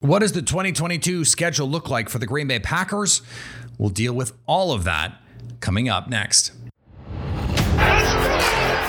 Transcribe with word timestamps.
What 0.00 0.18
does 0.18 0.32
the 0.32 0.42
2022 0.42 1.24
schedule 1.24 1.66
look 1.66 1.88
like 1.88 2.10
for 2.10 2.18
the 2.18 2.26
Green 2.26 2.46
Bay 2.48 2.58
Packers? 2.58 3.22
We'll 3.78 3.88
deal 3.88 4.12
with 4.12 4.32
all 4.46 4.72
of 4.72 4.84
that 4.84 5.22
coming 5.60 5.88
up 5.88 6.10
next. 6.10 6.52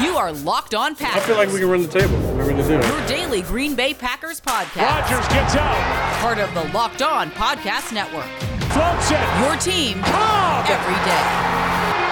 You 0.03 0.17
are 0.19 0.33
Locked 0.33 0.75
On 0.75 0.95
Packers. 0.97 1.23
I 1.23 1.25
feel 1.25 1.37
like 1.37 1.47
we 1.49 1.59
can 1.59 1.69
run 1.69 1.81
the 1.81 1.87
table. 1.87 2.17
We're 2.35 2.43
going 2.43 2.57
to 2.57 2.63
do 2.67 2.75
it. 2.77 2.85
Your 2.85 3.07
daily 3.07 3.41
Green 3.41 3.73
Bay 3.73 3.93
Packers 3.93 4.41
podcast. 4.41 4.83
Rodgers 4.83 5.27
gets 5.29 5.55
out. 5.55 5.79
Part 6.19 6.39
of 6.39 6.53
the 6.53 6.65
Locked 6.75 7.01
On 7.01 7.31
Podcast 7.31 7.93
Network. 7.93 8.27
Floats 8.75 9.09
it. 9.09 9.23
Your 9.39 9.55
team 9.63 10.03
Cobb. 10.03 10.67
every 10.67 10.99
day. 11.07 11.23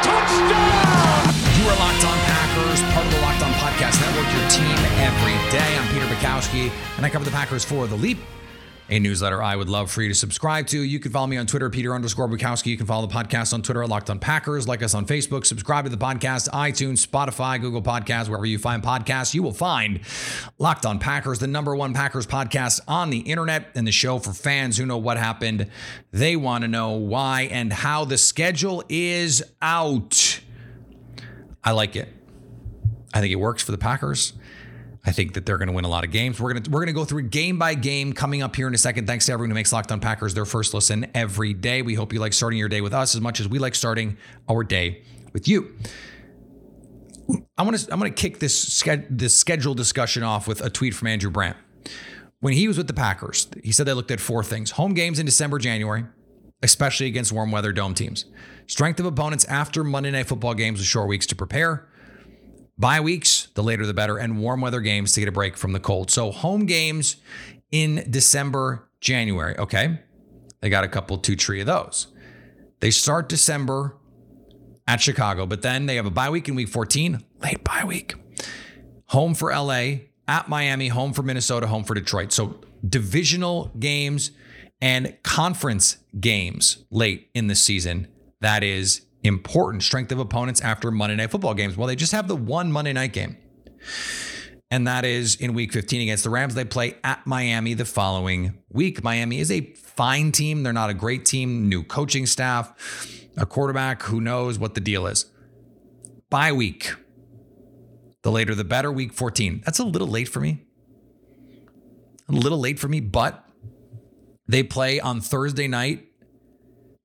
Touchdown. 0.08 1.36
You 1.60 1.68
are 1.68 1.78
Locked 1.84 2.06
On 2.06 2.18
Packers, 2.32 2.80
part 2.96 3.06
of 3.06 3.12
the 3.12 3.20
Locked 3.20 3.44
On 3.44 3.52
Podcast 3.60 4.00
Network, 4.00 4.32
your 4.32 4.48
team 4.50 4.78
every 5.04 5.36
day. 5.52 5.76
I'm 5.78 5.88
Peter 5.94 6.06
Bukowski, 6.08 6.72
and 6.96 7.06
I 7.06 7.10
cover 7.10 7.26
the 7.26 7.32
Packers 7.32 7.66
for 7.66 7.88
The 7.88 7.96
Leap, 7.98 8.20
a 8.90 9.00
newsletter 9.00 9.42
I 9.42 9.56
would 9.56 9.70
love 9.70 9.90
for 9.90 10.02
you 10.02 10.10
to 10.10 10.16
subscribe 10.16 10.68
to. 10.68 10.80
You 10.80 11.00
can 11.00 11.12
follow 11.12 11.28
me 11.28 11.38
on 11.38 11.48
Twitter, 11.48 11.70
Peter 11.70 11.96
underscore 11.96 12.28
Bukowski. 12.28 12.68
You 12.68 12.78
can 12.78 12.86
follow 12.86 13.08
the 13.08 13.14
podcast 13.14 13.54
on 13.54 13.62
Twitter 13.64 13.82
at 13.82 13.90
Locked 13.90 14.10
On 14.10 14.20
Packers. 14.20 14.68
Like 14.68 14.84
us 14.84 14.94
on 14.94 15.08
Facebook. 15.08 15.46
Subscribe 15.46 15.86
to 15.86 15.90
the 15.90 15.98
podcast, 15.98 16.50
iTunes, 16.50 17.06
Spotify, 17.06 17.60
Google 17.60 17.82
Podcasts, 17.82 18.28
wherever 18.28 18.46
you 18.46 18.60
find 18.60 18.84
podcasts. 18.84 19.34
You 19.34 19.42
will 19.42 19.54
find 19.54 20.02
Locked 20.60 20.86
On 20.86 21.00
Packers, 21.00 21.40
the 21.40 21.48
number 21.48 21.76
one 21.76 21.94
Packers 21.94 22.28
podcast 22.28 22.80
on 22.88 23.10
the 23.10 23.20
internet, 23.20 23.72
and 23.74 23.88
the 23.88 23.92
show 23.92 24.20
for 24.20 24.34
fans 24.34 24.78
who 24.78 24.86
know 24.86 24.98
what 24.98 25.18
happened. 25.18 25.70
They 26.12 26.36
want 26.36 26.64
to 26.64 26.68
know 26.68 26.92
why 26.92 27.44
and 27.52 27.74
how 27.74 28.06
the 28.06 28.18
schedule 28.18 28.84
is 28.88 29.44
out. 29.62 30.42
I 31.64 31.72
like 31.72 31.96
it. 31.96 32.10
I 33.16 33.22
think 33.22 33.32
it 33.32 33.38
works 33.38 33.64
for 33.64 33.72
the 33.72 33.78
Packers. 33.80 34.34
I 35.06 35.12
think 35.12 35.34
that 35.36 35.46
they're 35.46 35.58
going 35.58 35.68
to 35.68 35.74
win 35.74 35.86
a 35.86 35.90
lot 35.90 36.04
of 36.04 36.12
games. 36.12 36.40
We're 36.40 36.54
going 36.54 36.64
to 36.64 36.72
we're 36.72 36.80
going 36.80 36.88
to 36.88 36.94
go 36.94 37.06
through 37.06 37.24
game 37.24 37.60
by 37.60 37.76
game 37.76 38.12
coming 38.14 38.42
up 38.42 38.56
here 38.56 38.68
in 38.68 38.74
a 38.74 38.78
second. 38.78 39.06
Thanks 39.06 39.28
to 39.28 39.34
everyone 39.34 39.52
who 39.52 39.56
makes 39.56 39.72
Locked 39.72 39.92
On 39.92 40.00
Packers 40.00 40.34
their 40.34 40.46
first 40.46 40.74
listen 40.74 41.08
every 41.14 41.54
day. 41.54 41.82
We 41.82 41.94
hope 41.94 42.12
you 42.12 42.20
like 42.20 42.34
starting 42.34 42.58
your 42.58 42.70
day 42.70 42.82
with 42.82 42.94
us 42.94 43.14
as 43.14 43.22
much 43.22 43.40
as 43.40 43.48
we 43.48 43.60
like 43.60 43.76
starting 43.76 44.18
our 44.50 44.64
day 44.64 45.04
with 45.32 45.48
you. 45.48 45.76
I 47.58 47.64
want 47.64 47.78
to 47.78 47.94
I'm 47.94 48.00
going 48.00 48.14
to 48.14 48.22
kick 48.22 48.40
this 48.40 48.84
this 49.10 49.36
schedule 49.36 49.76
discussion 49.76 50.24
off 50.24 50.48
with 50.48 50.62
a 50.62 50.70
tweet 50.70 50.94
from 50.96 51.08
Andrew 51.08 51.30
Brandt. 51.30 51.58
When 52.40 52.54
he 52.54 52.68
was 52.68 52.78
with 52.78 52.88
the 52.88 52.94
Packers, 52.94 53.48
he 53.64 53.72
said 53.72 53.86
they 53.86 53.94
looked 53.94 54.12
at 54.12 54.20
four 54.20 54.44
things: 54.44 54.72
home 54.72 54.94
games 54.94 55.20
in 55.20 55.26
December, 55.26 55.60
January, 55.60 56.06
especially 56.64 57.08
against 57.08 57.32
warm 57.32 57.52
weather 57.52 57.72
dome 57.72 57.94
teams. 57.94 58.26
Strength 58.68 59.00
of 59.00 59.06
opponents 59.06 59.46
after 59.46 59.84
Monday 59.84 60.12
Night 60.12 60.28
Football 60.28 60.56
games 60.56 60.80
with 60.80 60.88
short 60.88 61.08
weeks 61.08 61.28
to 61.28 61.36
prepare. 61.36 61.88
Bye 62.78 63.00
weeks, 63.00 63.45
the 63.56 63.64
later 63.64 63.86
the 63.86 63.94
better, 63.94 64.18
and 64.18 64.40
warm 64.40 64.62
weather 64.62 64.82
games 64.82 65.12
to 65.14 65.20
get 65.20 65.28
a 65.28 65.32
break 65.32 65.58
from 65.58 65.74
the 65.74 65.80
cold. 65.80 66.12
So 66.12 66.32
home 66.32 66.66
games 66.66 67.18
in 67.72 68.06
December, 68.10 68.88
January. 69.02 69.58
Okay. 69.58 70.00
They 70.62 70.70
got 70.70 70.84
a 70.84 70.88
couple, 70.88 71.18
two, 71.18 71.36
three 71.36 71.60
of 71.60 71.68
those. 71.68 72.08
They 72.80 72.92
start 72.92 73.30
December 73.30 73.98
at 74.88 75.02
Chicago, 75.02 75.46
but 75.46 75.62
then 75.62 75.86
they 75.86 75.96
have 75.96 76.06
a 76.06 76.12
bye 76.12 76.30
week 76.30 76.48
in 76.48 76.56
week 76.56 76.70
14, 76.70 77.24
late 77.42 77.64
bye 77.64 77.84
week. 77.86 78.16
Home 79.08 79.34
for 79.34 79.52
LA, 79.52 79.96
at 80.28 80.50
Miami, 80.50 80.88
home 80.88 81.14
for 81.14 81.24
Minnesota, 81.24 81.68
home 81.68 81.84
for 81.84 81.94
Detroit. 81.94 82.32
So 82.32 82.62
divisional 82.88 83.72
games 83.80 84.32
and 84.82 85.16
conference 85.24 85.98
games 86.20 86.86
late 86.90 87.30
in 87.34 87.48
the 87.48 87.56
season. 87.56 88.08
That 88.42 88.64
is 88.64 89.06
important 89.24 89.84
strength 89.84 90.12
of 90.12 90.20
opponents 90.20 90.62
after 90.62 90.92
Monday 90.92 91.16
Night 91.16 91.32
Football 91.32 91.54
games. 91.54 91.78
Well, 91.78 91.88
they 91.88 91.96
just 91.96 92.12
have 92.12 92.28
the 92.28 92.36
one 92.36 92.72
Monday 92.72 92.94
night 92.94 93.14
game. 93.14 93.38
And 94.72 94.88
that 94.88 95.06
is 95.06 95.36
in 95.36 95.54
week 95.54 95.72
15 95.72 96.02
against 96.02 96.24
the 96.24 96.30
Rams. 96.30 96.56
They 96.56 96.66
play 96.66 96.96
at 97.04 97.26
Miami 97.26 97.74
the 97.76 97.86
following 97.86 98.58
week. 98.70 99.04
Miami 99.04 99.40
is 99.40 99.52
a 99.52 99.62
fine 99.76 100.32
team. 100.32 100.64
They're 100.64 100.74
not 100.74 100.90
a 100.90 100.94
great 100.94 101.26
team. 101.26 101.70
New 101.70 101.84
coaching 101.84 102.26
staff, 102.26 103.08
a 103.38 103.46
quarterback 103.46 104.04
who 104.04 104.20
knows 104.20 104.58
what 104.58 104.74
the 104.74 104.82
deal 104.82 105.06
is. 105.08 105.26
Bye 106.30 106.52
week. 106.52 106.94
The 108.24 108.32
later 108.32 108.56
the 108.56 108.64
better, 108.64 108.92
week 108.92 109.14
14. 109.14 109.62
That's 109.64 109.80
a 109.80 109.86
little 109.86 110.08
late 110.08 110.28
for 110.28 110.40
me. 110.40 110.64
A 112.28 112.32
little 112.32 112.60
late 112.60 112.80
for 112.80 112.88
me, 112.88 113.00
but 113.00 113.48
they 114.48 114.64
play 114.64 115.00
on 115.00 115.22
Thursday 115.22 115.68
night 115.68 116.08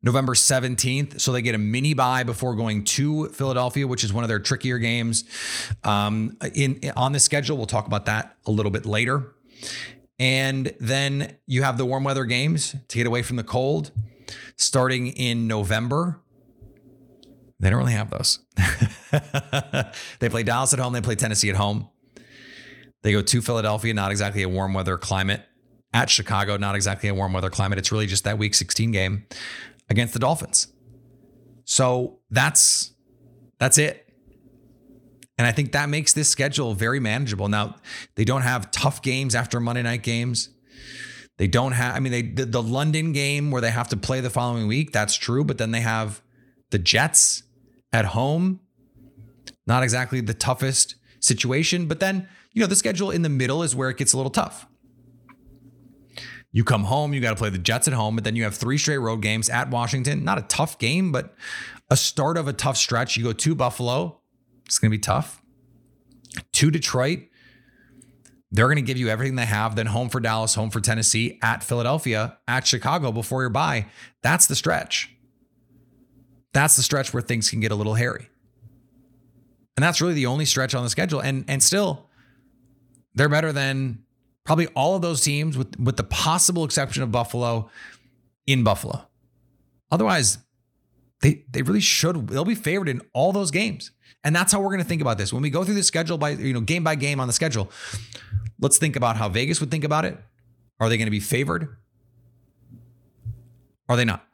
November 0.02 0.34
17th. 0.34 1.20
So 1.20 1.32
they 1.32 1.42
get 1.42 1.54
a 1.54 1.58
mini 1.58 1.94
bye 1.94 2.22
before 2.22 2.54
going 2.54 2.84
to 2.84 3.28
Philadelphia, 3.28 3.86
which 3.86 4.04
is 4.04 4.12
one 4.12 4.24
of 4.24 4.28
their 4.28 4.38
trickier 4.38 4.78
games 4.78 5.24
um, 5.84 6.36
in 6.54 6.92
on 6.96 7.12
the 7.12 7.20
schedule. 7.20 7.56
We'll 7.56 7.66
talk 7.66 7.86
about 7.86 8.06
that 8.06 8.36
a 8.46 8.50
little 8.50 8.72
bit 8.72 8.86
later. 8.86 9.34
And 10.18 10.74
then 10.80 11.36
you 11.46 11.62
have 11.62 11.78
the 11.78 11.84
warm 11.84 12.04
weather 12.04 12.24
games 12.24 12.74
to 12.88 12.98
get 12.98 13.06
away 13.06 13.22
from 13.22 13.36
the 13.36 13.44
cold 13.44 13.90
starting 14.56 15.08
in 15.08 15.46
November. 15.46 16.20
They 17.58 17.70
don't 17.70 17.78
really 17.78 17.92
have 17.92 18.10
those. 18.10 18.38
they 20.20 20.28
play 20.28 20.42
Dallas 20.42 20.72
at 20.72 20.78
home, 20.78 20.92
they 20.92 21.00
play 21.00 21.14
Tennessee 21.14 21.50
at 21.50 21.56
home. 21.56 21.88
They 23.02 23.12
go 23.12 23.22
to 23.22 23.42
Philadelphia, 23.42 23.94
not 23.94 24.10
exactly 24.10 24.42
a 24.42 24.48
warm 24.48 24.74
weather 24.74 24.98
climate. 24.98 25.42
At 25.92 26.08
Chicago, 26.08 26.56
not 26.56 26.76
exactly 26.76 27.08
a 27.08 27.14
warm 27.14 27.32
weather 27.32 27.50
climate. 27.50 27.78
It's 27.78 27.90
really 27.90 28.06
just 28.06 28.22
that 28.24 28.38
week 28.38 28.54
16 28.54 28.92
game 28.92 29.26
against 29.90 30.14
the 30.14 30.20
Dolphins. 30.20 30.68
So 31.64 32.20
that's 32.30 32.92
that's 33.58 33.76
it. 33.76 34.06
And 35.36 35.46
I 35.46 35.52
think 35.52 35.72
that 35.72 35.88
makes 35.88 36.12
this 36.12 36.28
schedule 36.28 36.74
very 36.74 37.00
manageable. 37.00 37.48
Now, 37.48 37.76
they 38.14 38.24
don't 38.24 38.42
have 38.42 38.70
tough 38.70 39.00
games 39.00 39.34
after 39.34 39.58
Monday 39.58 39.82
night 39.82 40.02
games. 40.02 40.50
They 41.38 41.46
don't 41.46 41.72
have, 41.72 41.96
I 41.96 42.00
mean, 42.00 42.12
they 42.12 42.22
the, 42.22 42.44
the 42.44 42.62
London 42.62 43.12
game 43.12 43.50
where 43.50 43.62
they 43.62 43.70
have 43.70 43.88
to 43.88 43.96
play 43.96 44.20
the 44.20 44.28
following 44.28 44.66
week, 44.66 44.92
that's 44.92 45.14
true, 45.14 45.42
but 45.42 45.56
then 45.56 45.70
they 45.70 45.80
have 45.80 46.20
the 46.70 46.78
Jets 46.78 47.42
at 47.92 48.04
home. 48.06 48.60
Not 49.66 49.82
exactly 49.82 50.20
the 50.20 50.34
toughest 50.34 50.96
situation, 51.20 51.86
but 51.86 52.00
then, 52.00 52.28
you 52.52 52.60
know, 52.60 52.66
the 52.66 52.76
schedule 52.76 53.10
in 53.10 53.22
the 53.22 53.28
middle 53.28 53.62
is 53.62 53.74
where 53.74 53.88
it 53.88 53.96
gets 53.96 54.12
a 54.12 54.18
little 54.18 54.30
tough. 54.30 54.66
You 56.52 56.64
come 56.64 56.84
home, 56.84 57.14
you 57.14 57.20
got 57.20 57.30
to 57.30 57.36
play 57.36 57.50
the 57.50 57.58
Jets 57.58 57.86
at 57.86 57.94
home, 57.94 58.16
but 58.16 58.24
then 58.24 58.34
you 58.34 58.42
have 58.44 58.56
three 58.56 58.76
straight 58.76 58.98
road 58.98 59.22
games 59.22 59.48
at 59.48 59.70
Washington. 59.70 60.24
Not 60.24 60.38
a 60.38 60.42
tough 60.42 60.78
game, 60.78 61.12
but 61.12 61.34
a 61.90 61.96
start 61.96 62.36
of 62.36 62.48
a 62.48 62.52
tough 62.52 62.76
stretch. 62.76 63.16
You 63.16 63.24
go 63.24 63.32
to 63.32 63.54
Buffalo, 63.54 64.20
it's 64.66 64.78
going 64.78 64.90
to 64.90 64.96
be 64.96 65.00
tough. 65.00 65.42
To 66.52 66.70
Detroit, 66.70 67.20
they're 68.50 68.66
going 68.66 68.76
to 68.76 68.82
give 68.82 68.96
you 68.96 69.08
everything 69.08 69.36
they 69.36 69.46
have. 69.46 69.76
Then 69.76 69.86
home 69.86 70.08
for 70.08 70.20
Dallas, 70.20 70.54
home 70.54 70.70
for 70.70 70.80
Tennessee, 70.80 71.38
at 71.42 71.62
Philadelphia, 71.62 72.38
at 72.48 72.66
Chicago 72.66 73.12
before 73.12 73.42
your 73.42 73.50
bye. 73.50 73.86
That's 74.22 74.46
the 74.46 74.56
stretch. 74.56 75.14
That's 76.52 76.74
the 76.74 76.82
stretch 76.82 77.14
where 77.14 77.22
things 77.22 77.48
can 77.48 77.60
get 77.60 77.70
a 77.70 77.76
little 77.76 77.94
hairy. 77.94 78.28
And 79.76 79.84
that's 79.84 80.00
really 80.00 80.14
the 80.14 80.26
only 80.26 80.44
stretch 80.44 80.74
on 80.74 80.82
the 80.82 80.90
schedule. 80.90 81.20
And 81.20 81.44
and 81.46 81.62
still, 81.62 82.10
they're 83.14 83.28
better 83.28 83.52
than 83.52 84.04
probably 84.44 84.66
all 84.68 84.96
of 84.96 85.02
those 85.02 85.20
teams, 85.20 85.56
with 85.56 85.78
with 85.78 85.96
the 85.96 86.04
possible 86.04 86.64
exception 86.64 87.02
of 87.02 87.12
Buffalo, 87.12 87.70
in 88.46 88.64
Buffalo. 88.64 89.06
Otherwise, 89.90 90.38
they 91.22 91.44
they 91.50 91.62
really 91.62 91.80
should. 91.80 92.28
They'll 92.28 92.44
be 92.44 92.54
favored 92.54 92.88
in 92.88 93.02
all 93.12 93.32
those 93.32 93.50
games, 93.50 93.92
and 94.24 94.34
that's 94.34 94.52
how 94.52 94.60
we're 94.60 94.68
going 94.68 94.82
to 94.82 94.88
think 94.88 95.02
about 95.02 95.18
this 95.18 95.32
when 95.32 95.42
we 95.42 95.50
go 95.50 95.64
through 95.64 95.74
the 95.74 95.82
schedule 95.82 96.18
by 96.18 96.30
you 96.30 96.52
know 96.52 96.60
game 96.60 96.84
by 96.84 96.94
game 96.94 97.20
on 97.20 97.26
the 97.26 97.32
schedule. 97.32 97.70
Let's 98.60 98.78
think 98.78 98.96
about 98.96 99.16
how 99.16 99.28
Vegas 99.28 99.60
would 99.60 99.70
think 99.70 99.84
about 99.84 100.04
it. 100.04 100.18
Are 100.78 100.88
they 100.88 100.96
going 100.96 101.06
to 101.06 101.10
be 101.10 101.20
favored? 101.20 101.76
Are 103.88 103.96
they 103.96 104.04
not? 104.04 104.24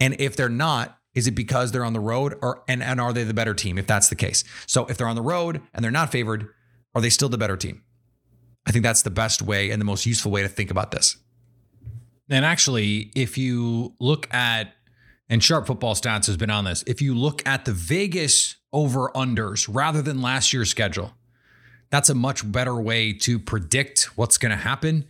And 0.00 0.20
if 0.20 0.36
they're 0.36 0.48
not, 0.48 0.98
is 1.14 1.26
it 1.26 1.32
because 1.32 1.72
they're 1.72 1.84
on 1.84 1.92
the 1.92 2.00
road 2.00 2.38
or 2.42 2.62
and, 2.68 2.82
and 2.82 3.00
are 3.00 3.12
they 3.12 3.24
the 3.24 3.34
better 3.34 3.54
team 3.54 3.78
if 3.78 3.86
that's 3.86 4.08
the 4.08 4.16
case? 4.16 4.44
So 4.66 4.86
if 4.86 4.96
they're 4.96 5.08
on 5.08 5.16
the 5.16 5.22
road 5.22 5.60
and 5.74 5.84
they're 5.84 5.90
not 5.90 6.10
favored, 6.12 6.48
are 6.94 7.00
they 7.00 7.10
still 7.10 7.28
the 7.28 7.38
better 7.38 7.56
team? 7.56 7.82
I 8.68 8.70
think 8.70 8.82
that's 8.84 9.00
the 9.00 9.10
best 9.10 9.40
way 9.40 9.70
and 9.70 9.80
the 9.80 9.86
most 9.86 10.04
useful 10.04 10.30
way 10.30 10.42
to 10.42 10.48
think 10.48 10.70
about 10.70 10.90
this. 10.90 11.16
And 12.28 12.44
actually, 12.44 13.10
if 13.16 13.38
you 13.38 13.94
look 13.98 14.32
at, 14.32 14.74
and 15.30 15.42
Sharp 15.42 15.66
Football 15.66 15.94
Stats 15.94 16.26
has 16.26 16.36
been 16.36 16.50
on 16.50 16.64
this, 16.64 16.84
if 16.86 17.00
you 17.00 17.14
look 17.14 17.46
at 17.48 17.64
the 17.64 17.72
Vegas 17.72 18.56
over 18.70 19.08
unders 19.14 19.66
rather 19.72 20.02
than 20.02 20.20
last 20.20 20.52
year's 20.52 20.68
schedule, 20.68 21.14
that's 21.88 22.10
a 22.10 22.14
much 22.14 22.50
better 22.52 22.78
way 22.78 23.14
to 23.14 23.38
predict 23.38 24.16
what's 24.18 24.36
going 24.36 24.50
to 24.50 24.62
happen. 24.62 25.06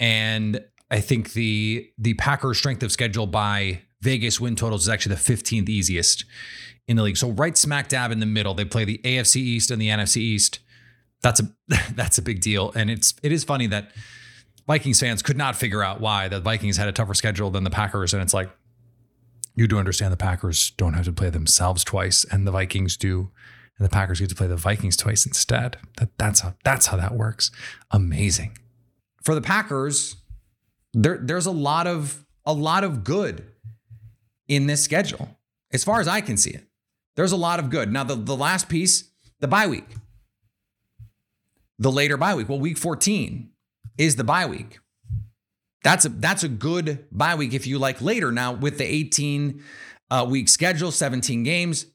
And 0.00 0.64
I 0.90 1.00
think 1.00 1.34
the 1.34 1.90
the 1.98 2.14
Packers 2.14 2.56
strength 2.56 2.82
of 2.82 2.90
schedule 2.90 3.26
by 3.26 3.82
Vegas 4.00 4.40
win 4.40 4.56
totals 4.56 4.82
is 4.82 4.88
actually 4.88 5.16
the 5.16 5.20
15th 5.20 5.68
easiest 5.68 6.24
in 6.86 6.96
the 6.96 7.02
league. 7.02 7.18
So 7.18 7.32
right 7.32 7.58
smack 7.58 7.88
dab 7.88 8.10
in 8.10 8.20
the 8.20 8.26
middle, 8.26 8.54
they 8.54 8.64
play 8.64 8.86
the 8.86 8.98
AFC 9.04 9.36
East 9.36 9.70
and 9.70 9.82
the 9.82 9.88
NFC 9.88 10.16
East. 10.16 10.60
That's 11.22 11.40
a 11.40 11.48
that's 11.94 12.18
a 12.18 12.22
big 12.22 12.40
deal. 12.40 12.72
And 12.74 12.90
it's 12.90 13.14
it 13.22 13.32
is 13.32 13.44
funny 13.44 13.66
that 13.68 13.92
Vikings 14.66 15.00
fans 15.00 15.22
could 15.22 15.36
not 15.36 15.56
figure 15.56 15.82
out 15.82 16.00
why 16.00 16.28
the 16.28 16.40
Vikings 16.40 16.76
had 16.76 16.88
a 16.88 16.92
tougher 16.92 17.14
schedule 17.14 17.50
than 17.50 17.64
the 17.64 17.70
Packers. 17.70 18.12
And 18.12 18.22
it's 18.22 18.34
like, 18.34 18.50
you 19.54 19.66
do 19.66 19.78
understand 19.78 20.12
the 20.12 20.18
Packers 20.18 20.70
don't 20.72 20.92
have 20.92 21.06
to 21.06 21.12
play 21.12 21.30
themselves 21.30 21.82
twice, 21.82 22.24
and 22.30 22.46
the 22.46 22.52
Vikings 22.52 22.96
do. 22.96 23.30
And 23.78 23.84
the 23.84 23.90
Packers 23.90 24.20
get 24.20 24.28
to 24.28 24.34
play 24.34 24.48
the 24.48 24.56
Vikings 24.56 24.96
twice 24.96 25.24
instead. 25.24 25.78
That, 25.98 26.10
that's 26.18 26.40
how 26.40 26.54
that's 26.64 26.86
how 26.86 26.96
that 26.96 27.14
works. 27.14 27.50
Amazing. 27.90 28.58
For 29.22 29.34
the 29.34 29.40
Packers, 29.40 30.16
there 30.92 31.18
there's 31.18 31.46
a 31.46 31.52
lot 31.52 31.86
of 31.86 32.24
a 32.44 32.52
lot 32.52 32.84
of 32.84 33.04
good 33.04 33.44
in 34.48 34.66
this 34.66 34.82
schedule 34.82 35.28
as 35.72 35.84
far 35.84 36.00
as 36.00 36.08
I 36.08 36.20
can 36.20 36.36
see 36.36 36.50
it. 36.50 36.64
There's 37.14 37.32
a 37.32 37.36
lot 37.36 37.58
of 37.58 37.70
good. 37.70 37.92
Now 37.92 38.04
the 38.04 38.16
the 38.16 38.36
last 38.36 38.68
piece, 38.68 39.10
the 39.40 39.48
bye 39.48 39.66
week. 39.66 39.86
The 41.78 41.92
later 41.92 42.16
bye 42.16 42.34
week. 42.34 42.48
Well, 42.48 42.58
week 42.58 42.78
14 42.78 43.50
is 43.96 44.16
the 44.16 44.24
bye 44.24 44.46
week. 44.46 44.80
That's 45.84 46.04
a 46.04 46.08
that's 46.08 46.42
a 46.42 46.48
good 46.48 47.06
bye 47.12 47.36
week 47.36 47.54
if 47.54 47.66
you 47.66 47.78
like 47.78 48.02
later. 48.02 48.32
Now 48.32 48.52
with 48.52 48.78
the 48.78 48.84
18 48.84 49.62
uh, 50.10 50.26
week 50.28 50.48
schedule, 50.48 50.90
17 50.90 51.44
games, 51.44 51.86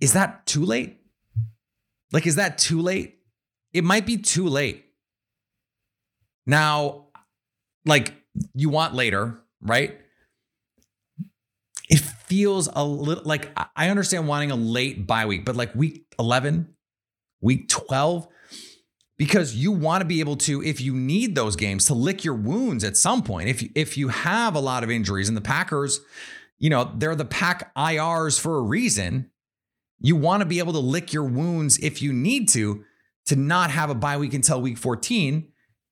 is 0.00 0.14
that 0.14 0.46
too 0.46 0.64
late? 0.64 0.98
Like, 2.12 2.26
is 2.26 2.36
that 2.36 2.58
too 2.58 2.80
late? 2.80 3.18
It 3.72 3.84
might 3.84 4.04
be 4.04 4.18
too 4.18 4.48
late. 4.48 4.84
Now, 6.46 7.06
like 7.84 8.14
you 8.54 8.68
want 8.68 8.94
later, 8.94 9.38
right? 9.60 9.98
It 11.88 12.00
feels 12.00 12.68
a 12.74 12.84
little 12.84 13.24
like 13.24 13.56
I 13.76 13.90
understand 13.90 14.26
wanting 14.26 14.50
a 14.50 14.56
late 14.56 15.06
bye 15.06 15.26
week, 15.26 15.44
but 15.44 15.56
like 15.56 15.74
week 15.74 16.06
11, 16.18 16.74
week 17.42 17.68
12, 17.68 18.26
because 19.18 19.54
you 19.54 19.70
want 19.70 20.00
to 20.00 20.06
be 20.06 20.20
able 20.20 20.36
to, 20.36 20.62
if 20.62 20.80
you 20.80 20.94
need 20.94 21.34
those 21.34 21.54
games, 21.54 21.84
to 21.86 21.94
lick 21.94 22.24
your 22.24 22.34
wounds 22.34 22.82
at 22.82 22.96
some 22.96 23.22
point. 23.22 23.48
If 23.48 23.62
if 23.74 23.98
you 23.98 24.08
have 24.08 24.54
a 24.54 24.60
lot 24.60 24.82
of 24.82 24.90
injuries, 24.90 25.28
and 25.28 25.36
the 25.36 25.42
Packers, 25.42 26.00
you 26.58 26.70
know, 26.70 26.90
they're 26.96 27.14
the 27.14 27.26
pack 27.26 27.74
IRs 27.74 28.40
for 28.40 28.56
a 28.56 28.62
reason. 28.62 29.30
You 30.00 30.16
want 30.16 30.40
to 30.40 30.46
be 30.46 30.58
able 30.58 30.72
to 30.72 30.78
lick 30.78 31.12
your 31.12 31.24
wounds 31.24 31.78
if 31.78 32.00
you 32.00 32.12
need 32.12 32.48
to, 32.50 32.84
to 33.26 33.36
not 33.36 33.70
have 33.70 33.90
a 33.90 33.94
bye 33.94 34.16
week 34.16 34.34
until 34.34 34.60
week 34.60 34.78
14 34.78 35.48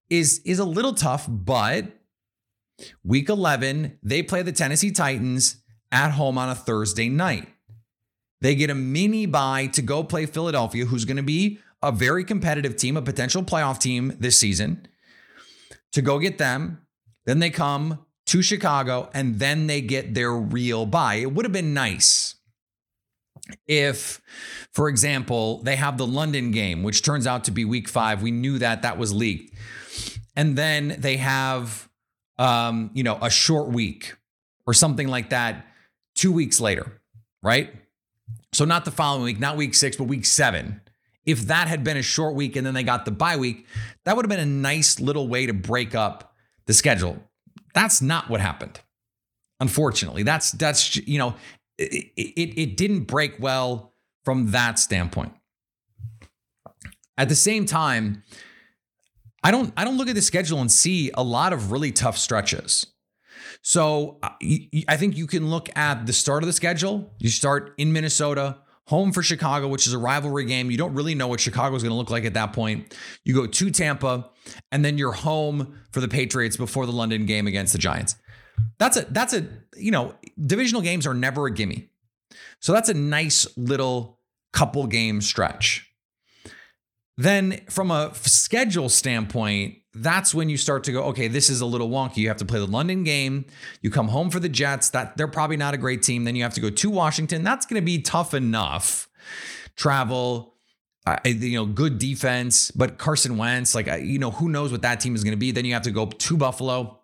is 0.09 0.41
is 0.45 0.59
a 0.59 0.65
little 0.65 0.95
tough, 0.95 1.27
but 1.29 1.87
week 3.05 3.29
11, 3.29 3.99
they 4.03 4.23
play 4.23 4.43
the 4.43 4.53
Tennessee 4.53 4.91
Titans 4.91 5.63
at 5.93 6.11
home 6.11 6.37
on 6.37 6.49
a 6.49 6.55
Thursday 6.55 7.09
night. 7.09 7.49
They 8.41 8.55
get 8.55 8.71
a 8.71 8.75
mini 8.75 9.27
bye 9.27 9.67
to 9.69 9.83
go 9.83 10.03
play 10.03 10.27
Philadelphia, 10.27 10.87
who's 10.87 11.05
going 11.05 11.19
to 11.19 11.23
be 11.23 11.59
a 11.83 11.93
very 11.93 12.25
competitive 12.25 12.77
team, 12.77 12.97
a 12.97 13.03
potential 13.03 13.43
playoff 13.43 13.79
team 13.79 14.17
this 14.19 14.39
season. 14.39 14.87
To 15.93 16.03
go 16.03 16.19
get 16.19 16.39
them, 16.39 16.87
then 17.27 17.39
they 17.41 17.51
come 17.51 18.07
to 18.27 18.43
Chicago 18.43 19.11
and 19.13 19.39
then 19.39 19.67
they 19.67 19.81
get 19.81 20.15
their 20.15 20.33
real 20.33 20.87
bye. 20.87 21.17
It 21.17 21.33
would 21.33 21.45
have 21.45 21.53
been 21.53 21.75
nice 21.75 22.37
if, 23.67 24.21
for 24.73 24.89
example, 24.89 25.63
they 25.63 25.77
have 25.77 25.99
the 25.99 26.07
London 26.07 26.51
game, 26.53 26.83
which 26.83 27.03
turns 27.03 27.27
out 27.27 27.45
to 27.45 27.51
be 27.51 27.65
week 27.65 27.89
five. 27.89 28.23
We 28.23 28.31
knew 28.31 28.59
that 28.59 28.83
that 28.83 28.99
was 28.99 29.13
leaked. 29.13 29.55
And 30.37 30.57
then 30.57 30.97
they 30.99 31.17
have, 31.17 31.89
um, 32.39 32.91
you 32.95 33.03
know, 33.03 33.19
a 33.21 33.31
short 33.31 33.69
week 33.69 34.15
or 34.67 34.75
something 34.75 35.09
like 35.09 35.31
that 35.31 35.67
two 36.15 36.31
weeks 36.33 36.61
later, 36.61 37.01
right? 37.43 37.73
So 38.53 38.65
not 38.65 38.85
the 38.85 38.91
following 38.91 39.25
week, 39.25 39.41
not 39.41 39.57
week 39.57 39.75
six, 39.75 39.97
but 39.97 40.05
week 40.05 40.25
seven. 40.25 40.81
If 41.25 41.43
that 41.43 41.69
had 41.69 41.85
been 41.85 41.97
a 41.97 42.03
short 42.03 42.35
week 42.35 42.57
and 42.57 42.67
then 42.67 42.75
they 42.75 42.83
got 42.83 43.05
the 43.05 43.11
bye 43.11 43.37
week, 43.37 43.67
that 44.05 44.17
would 44.17 44.25
have 44.25 44.31
been 44.31 44.41
a 44.41 44.47
nice 44.47 44.99
little 44.99 45.29
way 45.29 45.47
to 45.47 45.53
break 45.53 45.95
up 45.95 46.35
the 46.67 46.73
schedule. 46.73 47.23
That's 47.75 48.03
not 48.03 48.29
what 48.29 48.41
happened. 48.41 48.81
Unfortunately, 49.61 50.23
that's 50.23 50.53
that's 50.53 50.97
you 50.97 51.19
know, 51.19 51.35
it, 51.79 52.11
it, 52.17 52.59
it 52.59 52.77
didn't 52.77 53.05
break 53.05 53.39
well 53.39 53.93
from 54.25 54.51
that 54.53 54.79
standpoint. 54.79 55.35
At 57.19 57.29
the 57.29 57.37
same 57.37 57.67
time, 57.67 58.23
I 59.43 59.51
don't 59.51 59.73
I 59.77 59.85
don't 59.85 59.99
look 59.99 60.09
at 60.09 60.15
the 60.15 60.23
schedule 60.23 60.61
and 60.61 60.73
see 60.73 61.11
a 61.15 61.23
lot 61.23 61.53
of 61.53 61.71
really 61.71 61.93
tough 61.93 62.17
stretches. 62.17 62.87
So 63.63 64.19
uh, 64.23 64.31
I 64.89 64.97
think 64.97 65.17
you 65.17 65.27
can 65.27 65.51
look 65.51 65.69
at 65.77 66.07
the 66.07 66.13
start 66.13 66.43
of 66.43 66.47
the 66.47 66.53
schedule. 66.53 67.13
You 67.19 67.29
start 67.29 67.75
in 67.77 67.93
Minnesota, 67.93 68.59
home 68.87 69.13
for 69.13 69.23
Chicago, 69.23 69.69
which 69.69 69.87
is 69.87 69.93
a 69.93 69.99
rivalry 69.99 70.47
game. 70.47 70.71
You 70.71 70.79
don't 70.79 70.95
really 70.95 71.15
know 71.15 71.29
what 71.29 71.41
Chicago 71.41 71.77
is 71.77 71.83
going 71.83 71.91
to 71.93 71.97
look 71.97 72.11
like 72.11 72.25
at 72.25 72.35
that 72.35 72.53
point. 72.53 72.97
You 73.25 73.35
go 73.35 73.47
to 73.47 73.71
Tampa, 73.71 74.31
and 74.73 74.85
then 74.85 74.99
you're 74.99 75.13
home 75.13 75.79
for 75.93 76.01
the 76.01 76.09
Patriots 76.09 76.57
before 76.57 76.87
the 76.87 76.93
London 76.93 77.27
game 77.27 77.47
against 77.47 77.73
the 77.73 77.79
Giants. 77.79 78.17
That's 78.79 78.97
a 78.97 79.03
that's 79.03 79.33
a 79.33 79.47
you 79.77 79.91
know 79.91 80.15
divisional 80.45 80.83
games 80.83 81.07
are 81.07 81.15
never 81.15 81.47
a 81.47 81.53
gimme. 81.53 81.89
So 82.61 82.73
that's 82.73 82.89
a 82.89 82.95
nice 82.95 83.47
little 83.57 84.19
couple 84.53 84.87
game 84.87 85.21
stretch. 85.21 85.87
Then 87.17 87.61
from 87.69 87.91
a 87.91 88.13
schedule 88.15 88.89
standpoint, 88.89 89.77
that's 89.93 90.33
when 90.35 90.49
you 90.49 90.57
start 90.57 90.85
to 90.85 90.93
go, 90.93 91.05
okay, 91.05 91.27
this 91.27 91.51
is 91.51 91.61
a 91.61 91.67
little 91.67 91.89
wonky. 91.89 92.19
You 92.19 92.29
have 92.29 92.37
to 92.39 92.45
play 92.45 92.61
the 92.61 92.67
London 92.67 93.03
game. 93.03 93.47
You 93.83 93.91
come 93.91 94.09
home 94.09 94.31
for 94.31 94.39
the 94.39 94.49
Jets. 94.49 94.91
That 94.91 95.17
they're 95.17 95.29
probably 95.29 95.57
not 95.57 95.75
a 95.75 95.77
great 95.77 96.03
team. 96.03 96.25
Then 96.25 96.37
you 96.37 96.43
have 96.45 96.55
to 96.55 96.61
go 96.61 96.71
to 96.71 96.91
Washington. 96.91 97.43
That's 97.43 97.67
going 97.67 97.81
to 97.81 97.85
be 97.85 98.01
tough 98.01 98.33
enough. 98.33 99.09
Travel, 99.75 100.55
uh, 101.07 101.17
you 101.25 101.57
know, 101.57 101.67
good 101.67 101.99
defense, 101.99 102.71
but 102.71 102.99
Carson 102.99 103.37
Wentz, 103.37 103.75
like 103.75 103.87
you 104.03 104.19
know, 104.19 104.31
who 104.31 104.49
knows 104.49 104.71
what 104.71 104.83
that 104.83 105.01
team 105.01 105.15
is 105.15 105.25
going 105.25 105.33
to 105.33 105.39
be. 105.39 105.51
Then 105.51 105.65
you 105.65 105.73
have 105.73 105.83
to 105.83 105.91
go 105.91 106.07
to 106.07 106.37
Buffalo. 106.37 106.99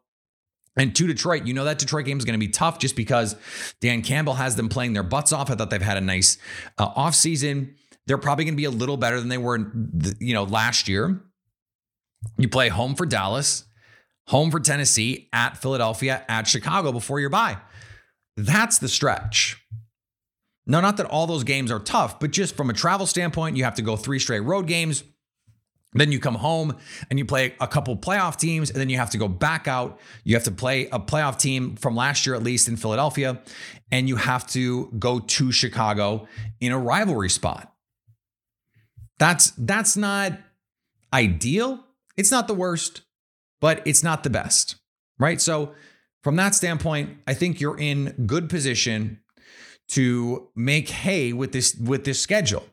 And 0.78 0.94
to 0.94 1.06
Detroit, 1.06 1.46
you 1.46 1.54
know 1.54 1.64
that 1.64 1.78
Detroit 1.78 2.04
game 2.04 2.18
is 2.18 2.26
going 2.26 2.38
to 2.38 2.46
be 2.46 2.52
tough 2.52 2.78
just 2.78 2.96
because 2.96 3.34
Dan 3.80 4.02
Campbell 4.02 4.34
has 4.34 4.56
them 4.56 4.68
playing 4.68 4.92
their 4.92 5.02
butts 5.02 5.32
off. 5.32 5.50
I 5.50 5.54
thought 5.54 5.70
they've 5.70 5.80
had 5.80 5.96
a 5.96 6.02
nice 6.02 6.36
uh, 6.76 6.92
offseason. 6.92 7.72
They're 8.06 8.18
probably 8.18 8.44
going 8.44 8.54
to 8.54 8.58
be 8.58 8.66
a 8.66 8.70
little 8.70 8.98
better 8.98 9.18
than 9.18 9.30
they 9.30 9.38
were, 9.38 9.72
you 10.20 10.34
know, 10.34 10.44
last 10.44 10.86
year. 10.86 11.22
You 12.38 12.48
play 12.48 12.68
home 12.68 12.94
for 12.94 13.06
Dallas, 13.06 13.64
home 14.26 14.50
for 14.50 14.60
Tennessee, 14.60 15.28
at 15.32 15.56
Philadelphia, 15.56 16.24
at 16.28 16.46
Chicago 16.46 16.92
before 16.92 17.20
your 17.20 17.30
bye. 17.30 17.58
That's 18.36 18.78
the 18.78 18.88
stretch. 18.88 19.62
No, 20.66 20.80
not 20.80 20.96
that 20.96 21.06
all 21.06 21.26
those 21.26 21.44
games 21.44 21.70
are 21.70 21.78
tough, 21.78 22.18
but 22.18 22.32
just 22.32 22.56
from 22.56 22.70
a 22.70 22.72
travel 22.72 23.06
standpoint, 23.06 23.56
you 23.56 23.64
have 23.64 23.76
to 23.76 23.82
go 23.82 23.96
three 23.96 24.18
straight 24.18 24.40
road 24.40 24.66
games. 24.66 25.04
Then 25.92 26.12
you 26.12 26.18
come 26.18 26.34
home 26.34 26.76
and 27.08 27.18
you 27.18 27.24
play 27.24 27.54
a 27.60 27.66
couple 27.66 27.96
playoff 27.96 28.36
teams, 28.36 28.70
and 28.70 28.78
then 28.78 28.90
you 28.90 28.98
have 28.98 29.10
to 29.10 29.18
go 29.18 29.28
back 29.28 29.66
out. 29.66 29.98
You 30.24 30.34
have 30.34 30.44
to 30.44 30.50
play 30.50 30.88
a 30.88 30.98
playoff 30.98 31.38
team 31.38 31.76
from 31.76 31.96
last 31.96 32.26
year, 32.26 32.34
at 32.34 32.42
least 32.42 32.68
in 32.68 32.76
Philadelphia, 32.76 33.40
and 33.90 34.08
you 34.08 34.16
have 34.16 34.46
to 34.48 34.92
go 34.98 35.20
to 35.20 35.52
Chicago 35.52 36.26
in 36.60 36.72
a 36.72 36.78
rivalry 36.78 37.30
spot. 37.30 37.72
That's 39.18 39.52
that's 39.52 39.96
not 39.96 40.32
ideal. 41.12 41.82
It's 42.16 42.30
not 42.30 42.48
the 42.48 42.54
worst, 42.54 43.02
but 43.60 43.82
it's 43.86 44.02
not 44.02 44.22
the 44.22 44.30
best, 44.30 44.76
right? 45.18 45.40
So 45.40 45.74
from 46.22 46.36
that 46.36 46.54
standpoint, 46.54 47.18
I 47.26 47.34
think 47.34 47.60
you're 47.60 47.78
in 47.78 48.24
good 48.26 48.48
position 48.48 49.20
to 49.88 50.48
make 50.56 50.88
hay 50.88 51.32
with 51.32 51.52
this 51.52 51.74
with 51.76 52.04
this 52.04 52.20
schedule. 52.20 52.64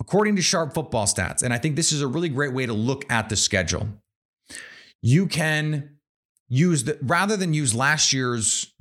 According 0.00 0.36
to 0.36 0.42
Sharp 0.42 0.74
Football 0.74 1.06
Stats, 1.06 1.42
and 1.42 1.54
I 1.54 1.58
think 1.58 1.76
this 1.76 1.92
is 1.92 2.02
a 2.02 2.08
really 2.08 2.28
great 2.28 2.52
way 2.52 2.66
to 2.66 2.72
look 2.72 3.10
at 3.10 3.28
the 3.28 3.36
schedule. 3.36 3.88
You 5.00 5.26
can 5.26 5.98
use 6.48 6.84
the 6.84 6.98
rather 7.02 7.36
than 7.36 7.54
use 7.54 7.74
last 7.74 8.12
year's 8.12 8.74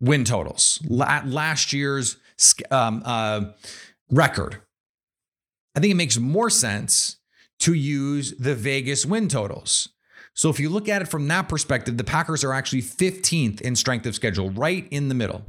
win 0.00 0.24
totals, 0.24 0.80
last 0.88 1.72
year's 1.72 2.18
um, 2.70 3.02
uh, 3.04 3.46
record. 4.10 4.62
I 5.74 5.80
think 5.80 5.90
it 5.90 5.96
makes 5.96 6.18
more 6.18 6.50
sense 6.50 7.16
to 7.60 7.74
use 7.74 8.32
the 8.38 8.54
Vegas 8.54 9.06
win 9.06 9.28
totals. 9.28 9.88
So 10.34 10.50
if 10.50 10.60
you 10.60 10.68
look 10.68 10.88
at 10.88 11.00
it 11.00 11.08
from 11.08 11.28
that 11.28 11.48
perspective, 11.48 11.96
the 11.96 12.04
Packers 12.04 12.44
are 12.44 12.52
actually 12.52 12.82
15th 12.82 13.62
in 13.62 13.74
strength 13.74 14.04
of 14.06 14.14
schedule, 14.14 14.50
right 14.50 14.86
in 14.90 15.08
the 15.08 15.14
middle. 15.14 15.46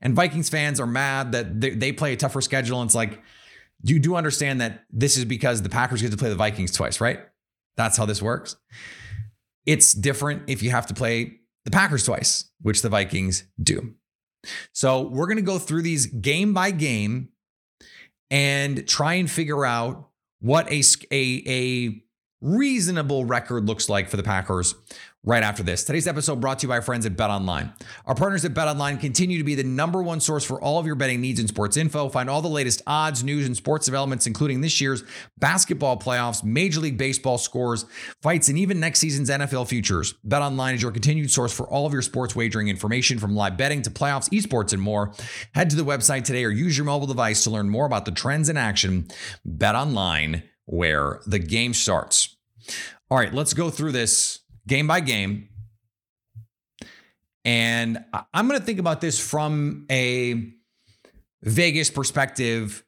And 0.00 0.14
Vikings 0.14 0.48
fans 0.48 0.80
are 0.80 0.86
mad 0.86 1.32
that 1.32 1.60
they 1.60 1.92
play 1.92 2.14
a 2.14 2.16
tougher 2.16 2.40
schedule. 2.40 2.80
And 2.80 2.88
it's 2.88 2.94
like, 2.94 3.20
you 3.82 3.98
do 3.98 4.14
understand 4.14 4.62
that 4.62 4.84
this 4.90 5.18
is 5.18 5.26
because 5.26 5.60
the 5.60 5.68
Packers 5.68 6.00
get 6.00 6.10
to 6.10 6.16
play 6.16 6.30
the 6.30 6.36
Vikings 6.36 6.72
twice, 6.72 7.02
right? 7.02 7.20
That's 7.76 7.98
how 7.98 8.06
this 8.06 8.22
works. 8.22 8.56
It's 9.66 9.92
different 9.92 10.44
if 10.46 10.62
you 10.62 10.70
have 10.70 10.86
to 10.86 10.94
play 10.94 11.40
the 11.64 11.70
Packers 11.70 12.04
twice, 12.04 12.50
which 12.62 12.80
the 12.80 12.88
Vikings 12.88 13.44
do. 13.62 13.94
So 14.72 15.02
we're 15.02 15.26
going 15.26 15.36
to 15.36 15.42
go 15.42 15.58
through 15.58 15.82
these 15.82 16.06
game 16.06 16.54
by 16.54 16.70
game 16.70 17.30
and 18.30 18.86
try 18.86 19.14
and 19.14 19.30
figure 19.30 19.64
out 19.66 20.08
what 20.44 20.70
a, 20.70 20.82
a, 21.10 21.42
a 21.46 22.02
reasonable 22.42 23.24
record 23.24 23.66
looks 23.66 23.88
like 23.88 24.10
for 24.10 24.18
the 24.18 24.22
Packers 24.22 24.74
right 25.24 25.42
after 25.42 25.62
this. 25.62 25.84
Today's 25.84 26.06
episode 26.06 26.40
brought 26.40 26.58
to 26.58 26.64
you 26.64 26.68
by 26.68 26.76
our 26.76 26.82
friends 26.82 27.06
at 27.06 27.16
Bet 27.16 27.30
Online. 27.30 27.72
Our 28.04 28.14
partners 28.14 28.44
at 28.44 28.52
Bet 28.52 28.68
Online 28.68 28.98
continue 28.98 29.38
to 29.38 29.44
be 29.44 29.54
the 29.54 29.64
number 29.64 30.02
one 30.02 30.20
source 30.20 30.44
for 30.44 30.60
all 30.60 30.78
of 30.78 30.86
your 30.86 30.94
betting 30.94 31.20
needs 31.20 31.40
and 31.40 31.48
sports 31.48 31.76
info. 31.76 32.08
Find 32.08 32.28
all 32.28 32.42
the 32.42 32.48
latest 32.48 32.82
odds, 32.86 33.24
news, 33.24 33.46
and 33.46 33.56
sports 33.56 33.86
developments, 33.86 34.26
including 34.26 34.60
this 34.60 34.80
year's 34.80 35.02
basketball 35.38 35.98
playoffs, 35.98 36.44
Major 36.44 36.80
League 36.80 36.98
Baseball 36.98 37.38
scores, 37.38 37.86
fights, 38.20 38.48
and 38.48 38.58
even 38.58 38.80
next 38.80 39.00
season's 39.00 39.30
NFL 39.30 39.68
futures. 39.68 40.14
Bet 40.24 40.42
Online 40.42 40.74
is 40.74 40.82
your 40.82 40.92
continued 40.92 41.30
source 41.30 41.52
for 41.52 41.66
all 41.68 41.86
of 41.86 41.92
your 41.92 42.02
sports 42.02 42.36
wagering 42.36 42.68
information 42.68 43.18
from 43.18 43.34
live 43.34 43.56
betting 43.56 43.80
to 43.82 43.90
playoffs, 43.90 44.28
esports, 44.30 44.72
and 44.74 44.82
more. 44.82 45.12
Head 45.54 45.70
to 45.70 45.76
the 45.76 45.84
website 45.84 46.24
today 46.24 46.44
or 46.44 46.50
use 46.50 46.76
your 46.76 46.84
mobile 46.84 47.06
device 47.06 47.44
to 47.44 47.50
learn 47.50 47.70
more 47.70 47.86
about 47.86 48.04
the 48.04 48.12
trends 48.12 48.48
in 48.50 48.56
action. 48.58 49.08
Bet 49.44 49.74
Online, 49.74 50.42
where 50.66 51.20
the 51.26 51.38
game 51.38 51.72
starts. 51.72 52.36
All 53.10 53.18
right, 53.18 53.32
let's 53.32 53.54
go 53.54 53.70
through 53.70 53.92
this 53.92 54.40
game 54.66 54.86
by 54.86 55.00
game. 55.00 55.48
And 57.44 58.02
I'm 58.32 58.48
going 58.48 58.58
to 58.58 58.64
think 58.64 58.78
about 58.78 59.00
this 59.00 59.20
from 59.20 59.86
a 59.90 60.50
Vegas 61.42 61.90
perspective 61.90 62.82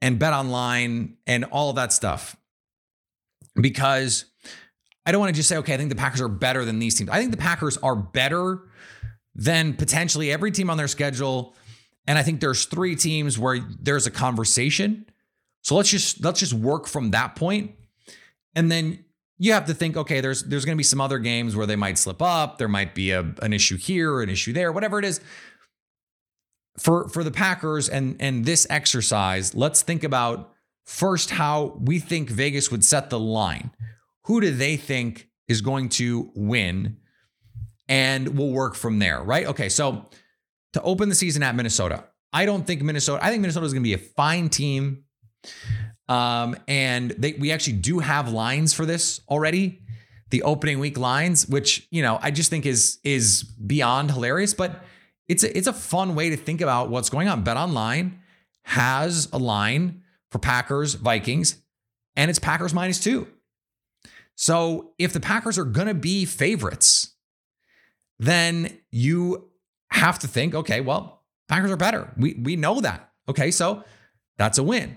and 0.00 0.18
bet 0.18 0.32
online 0.32 1.16
and 1.26 1.44
all 1.46 1.70
of 1.70 1.76
that 1.76 1.92
stuff. 1.92 2.36
Because 3.60 4.26
I 5.04 5.12
don't 5.12 5.20
want 5.20 5.30
to 5.30 5.36
just 5.36 5.48
say, 5.48 5.56
okay, 5.58 5.74
I 5.74 5.76
think 5.76 5.90
the 5.90 5.96
Packers 5.96 6.20
are 6.20 6.28
better 6.28 6.64
than 6.64 6.78
these 6.78 6.94
teams. 6.94 7.10
I 7.10 7.18
think 7.18 7.32
the 7.32 7.36
Packers 7.36 7.76
are 7.78 7.96
better 7.96 8.60
than 9.34 9.74
potentially 9.74 10.30
every 10.30 10.52
team 10.52 10.70
on 10.70 10.76
their 10.76 10.88
schedule. 10.88 11.54
And 12.06 12.18
I 12.18 12.22
think 12.22 12.40
there's 12.40 12.64
three 12.66 12.94
teams 12.94 13.38
where 13.38 13.58
there's 13.80 14.06
a 14.06 14.10
conversation. 14.10 15.06
So 15.62 15.74
let's 15.74 15.90
just 15.90 16.22
let's 16.22 16.40
just 16.40 16.52
work 16.52 16.86
from 16.86 17.10
that 17.12 17.36
point. 17.36 17.72
And 18.54 18.70
then 18.70 19.04
you 19.42 19.52
have 19.54 19.64
to 19.64 19.74
think, 19.74 19.96
okay, 19.96 20.20
there's 20.20 20.44
there's 20.44 20.64
going 20.64 20.76
to 20.76 20.78
be 20.78 20.84
some 20.84 21.00
other 21.00 21.18
games 21.18 21.56
where 21.56 21.66
they 21.66 21.74
might 21.74 21.98
slip 21.98 22.22
up. 22.22 22.58
There 22.58 22.68
might 22.68 22.94
be 22.94 23.10
a, 23.10 23.22
an 23.42 23.52
issue 23.52 23.76
here, 23.76 24.22
an 24.22 24.30
issue 24.30 24.52
there, 24.52 24.70
whatever 24.70 25.00
it 25.00 25.04
is. 25.04 25.20
For 26.78 27.08
for 27.08 27.24
the 27.24 27.32
Packers 27.32 27.88
and 27.88 28.16
and 28.20 28.44
this 28.44 28.68
exercise, 28.70 29.52
let's 29.52 29.82
think 29.82 30.04
about 30.04 30.52
first 30.86 31.30
how 31.30 31.76
we 31.80 31.98
think 31.98 32.30
Vegas 32.30 32.70
would 32.70 32.84
set 32.84 33.10
the 33.10 33.18
line. 33.18 33.72
Who 34.26 34.40
do 34.40 34.52
they 34.52 34.76
think 34.76 35.28
is 35.48 35.60
going 35.60 35.88
to 36.00 36.30
win? 36.36 36.98
And 37.88 38.38
we'll 38.38 38.52
work 38.52 38.76
from 38.76 39.00
there, 39.00 39.24
right? 39.24 39.48
Okay, 39.48 39.68
so 39.68 40.08
to 40.74 40.82
open 40.82 41.08
the 41.08 41.16
season 41.16 41.42
at 41.42 41.56
Minnesota, 41.56 42.04
I 42.32 42.46
don't 42.46 42.64
think 42.64 42.80
Minnesota. 42.80 43.24
I 43.24 43.30
think 43.30 43.40
Minnesota 43.40 43.66
is 43.66 43.72
going 43.72 43.82
to 43.82 43.88
be 43.88 43.94
a 43.94 43.98
fine 43.98 44.48
team. 44.50 45.02
Um, 46.08 46.56
and 46.68 47.12
they, 47.12 47.34
we 47.34 47.52
actually 47.52 47.74
do 47.74 48.00
have 48.00 48.30
lines 48.30 48.74
for 48.74 48.84
this 48.86 49.20
already. 49.28 49.80
The 50.30 50.42
opening 50.42 50.78
week 50.78 50.98
lines, 50.98 51.46
which 51.46 51.86
you 51.90 52.02
know, 52.02 52.18
I 52.22 52.30
just 52.30 52.48
think 52.48 52.64
is 52.64 52.98
is 53.04 53.42
beyond 53.42 54.10
hilarious, 54.10 54.54
but 54.54 54.82
it's 55.28 55.44
a, 55.44 55.56
it's 55.56 55.66
a 55.66 55.72
fun 55.72 56.14
way 56.14 56.30
to 56.30 56.36
think 56.36 56.60
about 56.60 56.88
what's 56.88 57.10
going 57.10 57.28
on. 57.28 57.42
Bet 57.44 57.56
Online 57.56 58.18
has 58.64 59.28
a 59.32 59.38
line 59.38 60.02
for 60.30 60.38
Packers 60.38 60.94
Vikings, 60.94 61.56
and 62.16 62.30
it's 62.30 62.38
Packers 62.38 62.72
minus 62.72 62.98
two. 62.98 63.26
So 64.34 64.92
if 64.98 65.12
the 65.12 65.20
Packers 65.20 65.58
are 65.58 65.64
going 65.64 65.88
to 65.88 65.94
be 65.94 66.24
favorites, 66.24 67.14
then 68.18 68.78
you 68.90 69.50
have 69.90 70.18
to 70.20 70.28
think, 70.28 70.54
okay, 70.54 70.80
well, 70.80 71.22
Packers 71.48 71.70
are 71.70 71.76
better. 71.76 72.10
We 72.16 72.40
we 72.42 72.56
know 72.56 72.80
that. 72.80 73.10
Okay, 73.28 73.50
so 73.50 73.84
that's 74.38 74.58
a 74.58 74.62
win. 74.62 74.96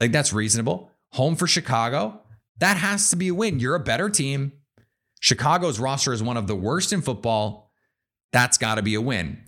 Like 0.00 0.12
that's 0.12 0.32
reasonable. 0.32 0.90
Home 1.12 1.36
for 1.36 1.46
Chicago. 1.46 2.20
That 2.58 2.76
has 2.76 3.10
to 3.10 3.16
be 3.16 3.28
a 3.28 3.34
win. 3.34 3.60
You're 3.60 3.74
a 3.74 3.80
better 3.80 4.08
team. 4.08 4.52
Chicago's 5.20 5.78
roster 5.78 6.12
is 6.12 6.22
one 6.22 6.36
of 6.36 6.46
the 6.46 6.54
worst 6.54 6.92
in 6.92 7.02
football. 7.02 7.70
That's 8.32 8.58
got 8.58 8.76
to 8.76 8.82
be 8.82 8.94
a 8.94 9.00
win. 9.00 9.38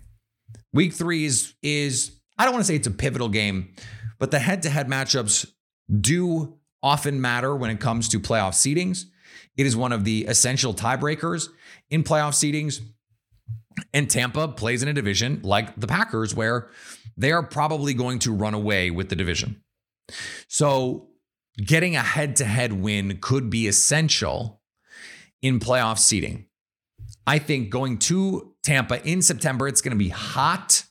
Week 0.73 0.93
3 0.93 1.25
is 1.25 1.53
is 1.61 2.19
I 2.37 2.45
don't 2.45 2.53
want 2.53 2.65
to 2.65 2.67
say 2.67 2.75
it's 2.75 2.87
a 2.87 2.91
pivotal 2.91 3.29
game, 3.29 3.73
but 4.19 4.31
the 4.31 4.39
head-to-head 4.39 4.87
matchups 4.87 5.51
do 5.99 6.57
often 6.83 7.19
matter 7.19 7.55
when 7.55 7.69
it 7.69 7.79
comes 7.79 8.09
to 8.09 8.19
playoff 8.19 8.53
seedings. 8.53 9.05
It 9.57 9.65
is 9.65 9.75
one 9.75 9.91
of 9.91 10.03
the 10.03 10.25
essential 10.25 10.73
tiebreakers 10.73 11.49
in 11.89 12.03
playoff 12.03 12.33
seedings. 12.33 12.81
And 13.93 14.09
Tampa 14.09 14.47
plays 14.47 14.81
in 14.81 14.89
a 14.89 14.93
division 14.93 15.41
like 15.43 15.79
the 15.79 15.87
Packers, 15.87 16.33
where 16.33 16.69
they 17.15 17.31
are 17.31 17.43
probably 17.43 17.93
going 17.93 18.19
to 18.19 18.33
run 18.33 18.53
away 18.53 18.89
with 18.89 19.09
the 19.09 19.15
division. 19.15 19.61
So, 20.47 21.09
getting 21.57 21.95
a 21.95 22.01
head 22.01 22.35
to 22.37 22.45
head 22.45 22.73
win 22.73 23.17
could 23.19 23.49
be 23.49 23.67
essential 23.67 24.61
in 25.41 25.59
playoff 25.59 25.97
seeding. 25.97 26.45
I 27.25 27.39
think 27.39 27.69
going 27.69 27.97
to 27.99 28.53
Tampa 28.63 29.05
in 29.05 29.21
September, 29.21 29.67
it's 29.67 29.81
going 29.81 29.91
to 29.91 29.97
be 29.97 30.09
hot. 30.09 30.83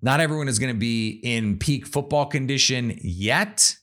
Not 0.00 0.20
everyone 0.20 0.48
is 0.48 0.58
going 0.58 0.72
to 0.72 0.78
be 0.78 1.20
in 1.22 1.58
peak 1.58 1.86
football 1.86 2.26
condition 2.26 2.98
yet. 3.02 3.76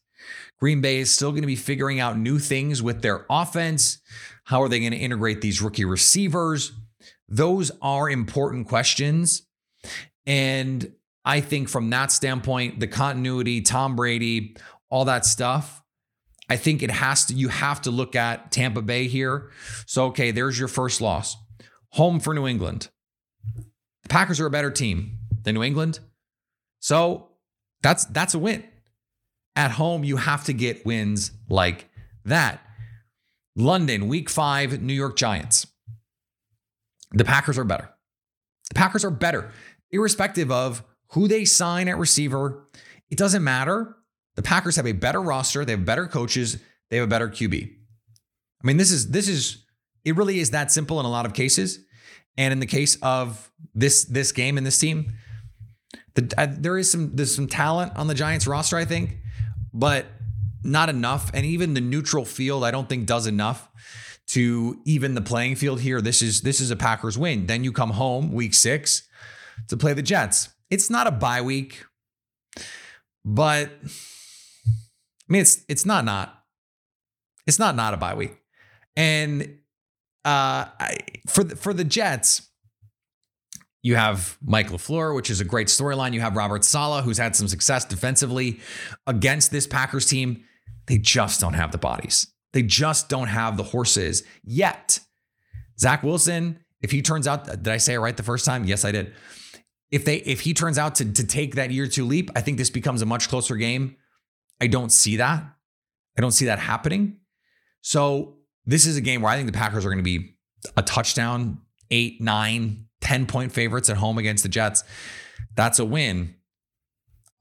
Green 0.60 0.80
Bay 0.80 1.00
is 1.00 1.12
still 1.12 1.32
going 1.32 1.42
to 1.42 1.48
be 1.48 1.58
figuring 1.58 2.00
out 2.00 2.18
new 2.18 2.40
things 2.40 2.82
with 2.82 3.02
their 3.02 3.26
offense. 3.30 4.00
How 4.46 4.62
are 4.62 4.70
they 4.70 4.80
going 4.80 4.94
to 4.94 4.98
integrate 4.98 5.42
these 5.42 5.62
rookie 5.62 5.86
receivers? 5.86 6.72
Those 7.28 7.72
are 7.82 8.10
important 8.10 8.68
questions. 8.68 9.46
And 10.26 10.94
I 11.26 11.42
think 11.42 11.68
from 11.68 11.90
that 11.90 12.12
standpoint, 12.12 12.80
the 12.80 12.88
continuity, 12.88 13.62
Tom 13.62 13.96
Brady, 13.96 14.56
all 14.90 15.06
that 15.06 15.26
stuff, 15.26 15.82
I 16.48 16.58
think 16.58 16.84
it 16.84 16.92
has 16.92 17.26
to, 17.26 17.34
you 17.34 17.50
have 17.50 17.82
to 17.82 17.92
look 17.92 18.16
at 18.16 18.52
Tampa 18.52 18.84
Bay 18.84 19.08
here. 19.08 19.50
So, 19.88 20.06
okay, 20.06 20.30
there's 20.30 20.60
your 20.60 20.68
first 20.68 21.02
loss. 21.02 21.36
Home 21.94 22.20
for 22.20 22.34
New 22.34 22.46
England. 22.46 22.90
The 24.04 24.10
Packers 24.10 24.40
are 24.40 24.46
a 24.46 24.52
better 24.52 24.70
team 24.70 25.18
than 25.44 25.56
New 25.56 25.64
England. 25.64 26.00
So 26.80 27.30
that's 27.82 28.06
that's 28.06 28.36
a 28.36 28.40
win. 28.40 28.64
At 29.56 29.72
home, 29.72 30.04
you 30.04 30.18
have 30.18 30.44
to 30.44 30.54
get 30.54 30.86
wins 30.86 31.32
like 31.50 31.90
that. 32.26 32.62
London, 33.56 34.08
week 34.08 34.30
five, 34.30 34.82
New 34.82 34.94
York 34.94 35.16
Giants. 35.16 35.66
The 37.12 37.24
Packers 37.24 37.58
are 37.58 37.64
better. 37.64 37.90
The 38.70 38.76
Packers 38.76 39.06
are 39.06 39.10
better, 39.10 39.52
irrespective 39.92 40.52
of 40.52 40.84
who 41.16 41.30
they 41.30 41.46
sign 41.46 41.88
at 41.88 41.98
receiver. 41.98 42.68
It 43.10 43.18
doesn't 43.18 43.44
matter. 43.44 43.96
The 44.36 44.42
Packers 44.42 44.76
have 44.76 44.86
a 44.86 44.92
better 44.92 45.22
roster, 45.22 45.64
they 45.64 45.72
have 45.72 45.86
better 45.86 46.08
coaches, 46.08 46.58
they 46.90 46.98
have 46.98 47.06
a 47.06 47.10
better 47.10 47.30
QB. 47.30 47.64
I 47.64 48.68
mean, 48.68 48.76
this 48.78 48.92
is 48.92 49.12
this 49.12 49.30
is 49.30 49.66
it 50.04 50.18
really 50.18 50.40
is 50.40 50.52
that 50.52 50.72
simple 50.72 51.00
in 51.00 51.06
a 51.06 51.10
lot 51.10 51.26
of 51.26 51.34
cases. 51.34 51.80
And 52.38 52.52
in 52.52 52.60
the 52.60 52.66
case 52.66 52.98
of 53.02 53.50
this 53.74 54.04
this 54.04 54.34
game 54.34 54.58
and 54.58 54.68
this 54.68 54.78
team, 54.78 55.14
the, 56.16 56.34
uh, 56.38 56.48
there 56.50 56.78
is 56.78 56.92
some 56.92 57.16
there's 57.16 57.34
some 57.34 57.48
talent 57.48 57.96
on 57.96 58.08
the 58.08 58.14
Giants 58.14 58.46
roster, 58.46 58.76
I 58.76 58.84
think, 58.84 59.18
but 59.74 60.08
not 60.64 60.90
enough. 60.90 61.32
And 61.34 61.46
even 61.46 61.76
the 61.76 61.82
neutral 61.82 62.26
field, 62.26 62.66
I 62.66 62.72
don't 62.72 62.90
think 62.90 63.06
does 63.06 63.26
enough 63.26 63.70
to 64.28 64.82
even 64.84 65.14
the 65.16 65.22
playing 65.22 65.56
field 65.56 65.80
here. 65.80 66.02
This 66.02 66.22
is 66.22 66.42
this 66.42 66.60
is 66.60 66.72
a 66.72 66.76
Packers 66.76 67.18
win. 67.18 67.46
Then 67.46 67.64
you 67.64 67.72
come 67.72 67.92
home 67.92 68.34
week 68.34 68.54
six 68.54 69.08
to 69.70 69.78
play 69.78 69.94
the 69.94 70.04
Jets. 70.04 70.50
It's 70.76 70.90
not 70.90 71.08
a 71.08 71.12
bye 71.12 71.40
week, 71.40 71.86
but 73.24 73.72
I 73.82 75.30
mean 75.30 75.42
it's 75.42 75.64
it's 75.70 75.86
not 75.86 76.04
not 76.04 76.44
it's 77.48 77.58
not 77.58 77.78
not 77.78 77.94
a 77.94 77.98
bye 77.98 78.14
week. 78.14 78.36
And 78.98 79.60
uh, 80.26 80.68
I, 80.78 80.98
for 81.28 81.46
the, 81.46 81.56
for 81.56 81.74
the 81.74 81.86
Jets, 81.86 82.50
you 83.84 83.96
have 83.96 84.38
Mike 84.44 84.70
LaFleur, 84.70 85.16
which 85.16 85.30
is 85.30 85.40
a 85.40 85.46
great 85.46 85.68
storyline. 85.68 86.12
You 86.12 86.20
have 86.20 86.36
Robert 86.36 86.66
Saleh, 86.66 87.06
who's 87.06 87.20
had 87.20 87.38
some 87.38 87.48
success 87.48 87.86
defensively 87.86 88.60
against 89.08 89.52
this 89.52 89.68
Packers 89.68 90.06
team. 90.06 90.44
They 90.88 90.98
just 90.98 91.40
don't 91.40 91.54
have 91.54 91.72
the 91.72 91.78
bodies. 91.78 92.28
They 92.52 92.64
just 92.64 93.08
don't 93.08 93.28
have 93.28 93.56
the 93.56 93.64
horses 93.64 94.24
yet. 94.44 95.00
Zach 95.80 96.04
Wilson, 96.04 96.60
if 96.82 96.92
he 96.92 97.02
turns 97.02 97.28
out, 97.30 97.46
did 97.46 97.70
I 97.70 97.78
say 97.78 97.94
it 97.94 98.00
right 98.00 98.18
the 98.18 98.24
first 98.24 98.44
time? 98.44 98.66
Yes, 98.66 98.84
I 98.84 98.92
did. 98.92 99.14
If 99.92 100.06
they 100.06 100.18
if 100.18 100.42
he 100.42 100.54
turns 100.54 100.78
out 100.78 100.96
to, 100.96 101.12
to 101.14 101.26
take 101.26 101.56
that 101.56 101.72
year 101.72 101.88
two 101.88 102.06
leap, 102.06 102.30
I 102.36 102.42
think 102.42 102.58
this 102.58 102.70
becomes 102.70 103.02
a 103.02 103.06
much 103.06 103.30
closer 103.30 103.56
game. 103.56 103.96
I 104.60 104.68
don't 104.68 104.92
see 104.92 105.18
that. 105.18 105.44
I 106.18 106.22
don't 106.22 106.32
see 106.32 106.46
that 106.46 106.60
happening. 106.60 107.18
So 107.82 108.38
this 108.66 108.86
is 108.86 108.98
a 108.98 109.02
game 109.02 109.22
where 109.22 109.32
I 109.32 109.36
think 109.36 109.52
the 109.52 109.58
Packers 109.58 109.86
are 109.86 109.90
going 109.90 110.00
to 110.00 110.04
be 110.04 110.36
a 110.76 110.82
touchdown, 110.82 111.60
eight, 111.92 112.20
nine, 112.22 112.88
10 113.02 113.28
point 113.28 113.52
favorites 113.52 113.90
at 113.90 113.98
home 113.98 114.18
against 114.18 114.44
the 114.44 114.50
Jets. 114.50 114.84
That's 115.56 115.80
a 115.80 115.86
win. 115.86 116.36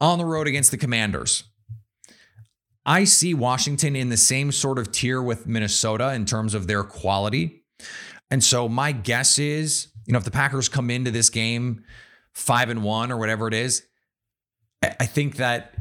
On 0.01 0.19
the 0.19 0.25
road 0.25 0.47
against 0.47 0.71
the 0.71 0.77
Commanders. 0.77 1.45
I 2.85 3.05
see 3.05 3.33
Washington 3.33 3.97
in 3.97 4.11
the 4.11 4.17
same 4.17 4.53
sort 4.53 4.79
of 4.79 4.93
tier 4.93 5.23
with 5.23 5.47
Minnesota 5.47 6.13
in 6.13 6.27
terms 6.27 6.53
of 6.53 6.67
their 6.67 6.83
quality. 6.83 7.65
And 8.31 8.45
so 8.45 8.69
my 8.69 8.93
guess 8.93 9.39
is, 9.39 9.89
you 10.07 10.13
know, 10.13 10.19
if 10.19 10.25
the 10.25 10.31
Packers 10.31 10.69
come 10.69 10.91
into 10.91 11.11
this 11.11 11.31
game 11.31 11.85
five 12.35 12.69
and 12.69 12.83
one 12.83 13.11
or 13.12 13.17
whatever 13.17 13.49
it 13.49 13.55
is, 13.55 13.83
I 14.83 15.07
think 15.07 15.37
that 15.37 15.75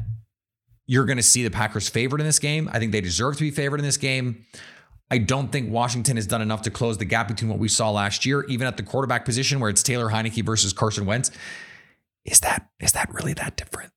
you're 0.86 1.04
going 1.04 1.16
to 1.16 1.22
see 1.22 1.42
the 1.42 1.50
Packers 1.50 1.88
favored 1.88 2.20
in 2.20 2.26
this 2.26 2.38
game. 2.38 2.68
I 2.72 2.78
think 2.78 2.92
they 2.92 3.00
deserve 3.00 3.36
to 3.36 3.42
be 3.42 3.50
favored 3.50 3.80
in 3.80 3.84
this 3.84 3.96
game. 3.96 4.44
I 5.10 5.18
don't 5.18 5.52
think 5.52 5.70
Washington 5.70 6.16
has 6.16 6.26
done 6.26 6.42
enough 6.42 6.62
to 6.62 6.70
close 6.70 6.98
the 6.98 7.04
gap 7.04 7.28
between 7.28 7.50
what 7.50 7.58
we 7.58 7.68
saw 7.68 7.90
last 7.90 8.24
year, 8.24 8.44
even 8.44 8.66
at 8.66 8.76
the 8.76 8.82
quarterback 8.82 9.24
position 9.24 9.60
where 9.60 9.70
it's 9.70 9.82
Taylor 9.82 10.08
Heinicke 10.08 10.44
versus 10.44 10.72
Carson 10.72 11.06
Wentz. 11.06 11.30
Is 12.24 12.40
that 12.40 12.68
is 12.80 12.92
that 12.92 13.12
really 13.12 13.34
that 13.34 13.56
different? 13.56 13.92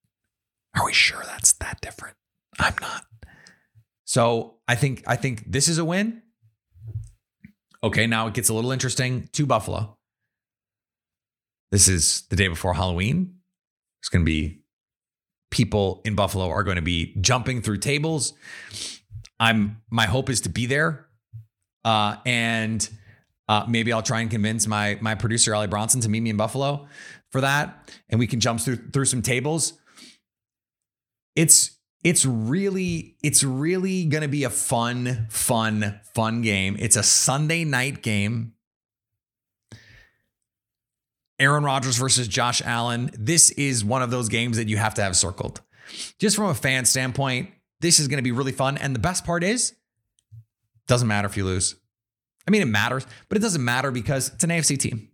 Are 0.76 0.86
we 0.86 0.94
sure 0.94 1.24
that's 1.26 1.54
that 1.54 1.80
different? 1.82 2.18
I'm 2.60 2.76
not. 2.82 3.06
So 4.04 4.58
I 4.68 4.76
think 4.76 5.04
I 5.08 5.16
think 5.16 5.50
this 5.50 5.68
is 5.68 5.78
a 5.78 5.86
win. 5.86 6.22
Okay, 7.84 8.06
now 8.06 8.28
it 8.28 8.34
gets 8.34 8.50
a 8.50 8.54
little 8.54 8.72
interesting 8.72 9.30
to 9.34 9.46
Buffalo. 9.46 9.97
This 11.72 11.88
is 11.88 12.24
the 12.30 12.36
day 12.36 12.48
before 12.48 12.74
Halloween. 12.74 13.36
It's 14.02 14.10
going 14.10 14.24
to 14.24 14.30
be 14.30 14.62
people 15.52 16.02
in 16.06 16.16
Buffalo 16.16 16.50
are 16.50 16.64
going 16.64 16.76
to 16.76 16.82
be 16.82 17.16
jumping 17.20 17.62
through 17.62 17.78
tables. 17.78 18.34
I'm 19.40 19.82
my 19.90 20.06
hope 20.06 20.30
is 20.30 20.42
to 20.42 20.50
be 20.50 20.66
there. 20.66 21.08
Uh, 21.84 22.18
and 22.26 22.88
uh, 23.48 23.66
maybe 23.68 23.94
I'll 23.94 24.02
try 24.02 24.22
and 24.22 24.30
convince 24.30 24.68
my 24.68 24.98
my 25.02 25.16
producer 25.16 25.54
Ellie 25.54 25.68
Bronson 25.68 26.02
to 26.02 26.10
meet 26.10 26.22
me 26.22 26.30
in 26.30 26.38
Buffalo 26.38 26.88
for 27.32 27.42
that, 27.42 27.92
and 28.10 28.20
we 28.20 28.28
can 28.28 28.40
jump 28.40 28.60
through 28.60 28.90
through 28.92 29.06
some 29.06 29.22
tables. 29.22 29.74
It's 31.36 31.78
it's 32.04 32.26
really 32.26 33.16
it's 33.24 33.44
really 33.44 34.06
going 34.06 34.22
to 34.22 34.28
be 34.28 34.44
a 34.44 34.50
fun 34.50 35.28
fun 35.30 36.00
fun 36.14 36.42
game. 36.42 36.76
It's 36.80 36.96
a 36.96 37.04
Sunday 37.04 37.64
night 37.64 38.02
game. 38.02 38.54
Aaron 41.40 41.64
Rodgers 41.64 41.98
versus 41.98 42.28
Josh 42.28 42.62
Allen. 42.66 43.12
This 43.14 43.52
is 43.52 43.86
one 43.86 44.02
of 44.02 44.12
those 44.12 44.30
games 44.30 44.58
that 44.58 44.68
you 44.68 44.78
have 44.78 44.94
to 44.96 45.04
have 45.04 45.16
circled. 45.16 45.62
Just 46.20 46.36
from 46.36 46.46
a 46.46 46.56
fan 46.56 46.86
standpoint, 46.86 47.52
this 47.80 48.00
is 48.00 48.08
going 48.08 48.18
to 48.18 48.24
be 48.24 48.32
really 48.32 48.52
fun. 48.52 48.78
And 48.78 48.96
the 48.96 49.00
best 49.00 49.26
part 49.26 49.44
is, 49.44 49.76
doesn't 50.88 51.08
matter 51.08 51.28
if 51.28 51.38
you 51.38 51.46
lose. 51.46 51.76
I 52.48 52.52
mean, 52.52 52.62
it 52.62 52.66
matters, 52.66 53.06
but 53.30 53.38
it 53.38 53.42
doesn't 53.42 53.64
matter 53.64 53.92
because 53.92 54.30
it's 54.34 54.44
an 54.44 54.50
AFC 54.50 54.80
team. 54.80 55.10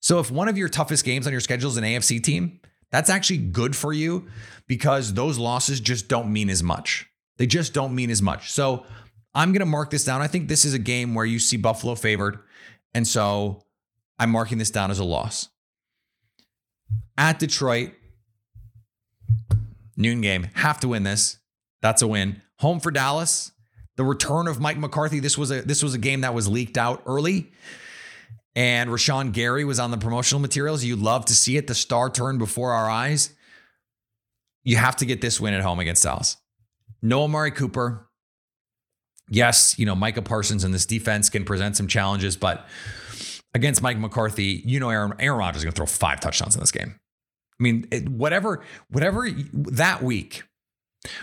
So 0.00 0.18
if 0.18 0.30
one 0.30 0.48
of 0.48 0.56
your 0.56 0.68
toughest 0.68 1.04
games 1.04 1.26
on 1.26 1.32
your 1.32 1.40
schedule 1.40 1.70
is 1.70 1.76
an 1.76 1.84
AFC 1.84 2.22
team, 2.22 2.60
that's 2.90 3.10
actually 3.10 3.38
good 3.38 3.74
for 3.74 3.92
you 3.92 4.28
because 4.66 5.14
those 5.14 5.38
losses 5.38 5.80
just 5.80 6.08
don't 6.08 6.32
mean 6.32 6.50
as 6.50 6.62
much. 6.62 7.08
They 7.38 7.46
just 7.46 7.72
don't 7.72 7.94
mean 7.94 8.10
as 8.10 8.20
much. 8.20 8.50
So 8.52 8.84
I'm 9.34 9.52
going 9.52 9.60
to 9.60 9.66
mark 9.66 9.90
this 9.90 10.04
down. 10.04 10.22
I 10.22 10.26
think 10.26 10.48
this 10.48 10.64
is 10.64 10.74
a 10.74 10.78
game 10.78 11.14
where 11.14 11.24
you 11.24 11.38
see 11.38 11.56
Buffalo 11.56 11.94
favored. 11.94 12.38
And 12.94 13.06
so 13.06 13.62
I'm 14.20 14.30
marking 14.30 14.58
this 14.58 14.70
down 14.70 14.90
as 14.90 14.98
a 14.98 15.04
loss. 15.04 15.48
At 17.16 17.38
Detroit, 17.38 17.92
noon 19.96 20.20
game, 20.20 20.48
have 20.54 20.78
to 20.80 20.88
win 20.88 21.04
this. 21.04 21.38
That's 21.80 22.02
a 22.02 22.06
win. 22.06 22.42
Home 22.58 22.80
for 22.80 22.90
Dallas. 22.90 23.50
The 23.96 24.04
return 24.04 24.46
of 24.46 24.60
Mike 24.60 24.76
McCarthy. 24.76 25.20
This 25.20 25.38
was 25.38 25.50
a 25.50 25.62
this 25.62 25.82
was 25.82 25.94
a 25.94 25.98
game 25.98 26.20
that 26.20 26.34
was 26.34 26.48
leaked 26.48 26.76
out 26.76 27.02
early. 27.06 27.50
And 28.54 28.90
Rashan 28.90 29.32
Gary 29.32 29.64
was 29.64 29.80
on 29.80 29.90
the 29.90 29.96
promotional 29.96 30.40
materials. 30.40 30.84
You 30.84 30.96
love 30.96 31.24
to 31.26 31.34
see 31.34 31.56
it. 31.56 31.66
The 31.66 31.74
star 31.74 32.10
turned 32.10 32.38
before 32.38 32.72
our 32.72 32.90
eyes. 32.90 33.30
You 34.64 34.76
have 34.76 34.96
to 34.96 35.06
get 35.06 35.22
this 35.22 35.40
win 35.40 35.54
at 35.54 35.62
home 35.62 35.80
against 35.80 36.02
Dallas. 36.02 36.36
No 37.00 37.22
Amari 37.22 37.52
Cooper. 37.52 38.06
Yes, 39.28 39.78
you 39.78 39.86
know, 39.86 39.94
Micah 39.94 40.22
Parsons 40.22 40.64
and 40.64 40.74
this 40.74 40.84
defense 40.84 41.30
can 41.30 41.44
present 41.44 41.76
some 41.76 41.86
challenges, 41.86 42.36
but 42.36 42.66
against 43.54 43.82
Mike 43.82 43.98
McCarthy, 43.98 44.62
you 44.64 44.80
know, 44.80 44.90
Aaron, 44.90 45.12
Aaron 45.18 45.38
Rodgers 45.38 45.58
is 45.60 45.64
going 45.64 45.72
to 45.72 45.76
throw 45.76 45.86
five 45.86 46.20
touchdowns 46.20 46.54
in 46.54 46.60
this 46.60 46.72
game. 46.72 46.98
I 47.58 47.62
mean, 47.62 47.86
it, 47.90 48.08
whatever, 48.08 48.62
whatever 48.90 49.28
that 49.52 50.02
week, 50.02 50.44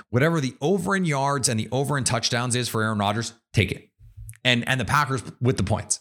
whatever 0.10 0.40
the 0.40 0.56
over 0.62 0.96
in 0.96 1.06
yards 1.06 1.50
and 1.50 1.60
the 1.60 1.68
over 1.72 1.98
in 1.98 2.04
touchdowns 2.04 2.56
is 2.56 2.70
for 2.70 2.84
Aaron 2.84 3.00
Rodgers, 3.00 3.34
take 3.54 3.72
it. 3.72 3.90
And 4.44 4.68
and 4.68 4.80
the 4.80 4.86
Packers 4.86 5.24
with 5.42 5.58
the 5.58 5.64
points. 5.64 6.00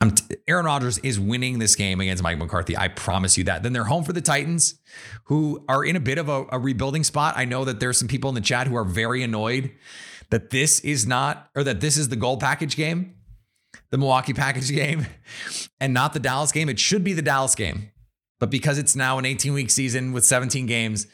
I'm 0.00 0.12
t- 0.12 0.36
Aaron 0.46 0.66
Rodgers 0.66 0.98
is 0.98 1.18
winning 1.18 1.58
this 1.58 1.74
game 1.74 2.00
against 2.00 2.22
Mike 2.22 2.38
McCarthy. 2.38 2.76
I 2.76 2.88
promise 2.88 3.36
you 3.36 3.44
that. 3.44 3.62
Then 3.62 3.72
they're 3.72 3.84
home 3.84 4.04
for 4.04 4.12
the 4.12 4.20
Titans, 4.20 4.78
who 5.24 5.64
are 5.68 5.84
in 5.84 5.96
a 5.96 6.00
bit 6.00 6.18
of 6.18 6.28
a, 6.28 6.46
a 6.52 6.58
rebuilding 6.58 7.04
spot. 7.04 7.34
I 7.36 7.44
know 7.44 7.64
that 7.64 7.80
there's 7.80 7.98
some 7.98 8.08
people 8.08 8.28
in 8.28 8.34
the 8.34 8.40
chat 8.40 8.66
who 8.66 8.76
are 8.76 8.84
very 8.84 9.22
annoyed 9.22 9.72
that 10.30 10.50
this 10.50 10.80
is 10.80 11.06
not, 11.06 11.48
or 11.56 11.64
that 11.64 11.80
this 11.80 11.96
is 11.96 12.10
the 12.10 12.16
gold 12.16 12.40
package 12.40 12.76
game, 12.76 13.14
the 13.90 13.98
Milwaukee 13.98 14.34
package 14.34 14.70
game, 14.74 15.06
and 15.80 15.94
not 15.94 16.12
the 16.12 16.20
Dallas 16.20 16.52
game. 16.52 16.68
It 16.68 16.78
should 16.78 17.04
be 17.04 17.12
the 17.12 17.22
Dallas 17.22 17.54
game. 17.54 17.90
But 18.40 18.50
because 18.50 18.78
it's 18.78 18.94
now 18.94 19.18
an 19.18 19.24
18 19.24 19.52
week 19.52 19.70
season 19.70 20.12
with 20.12 20.24
17 20.24 20.66
games, 20.66 21.06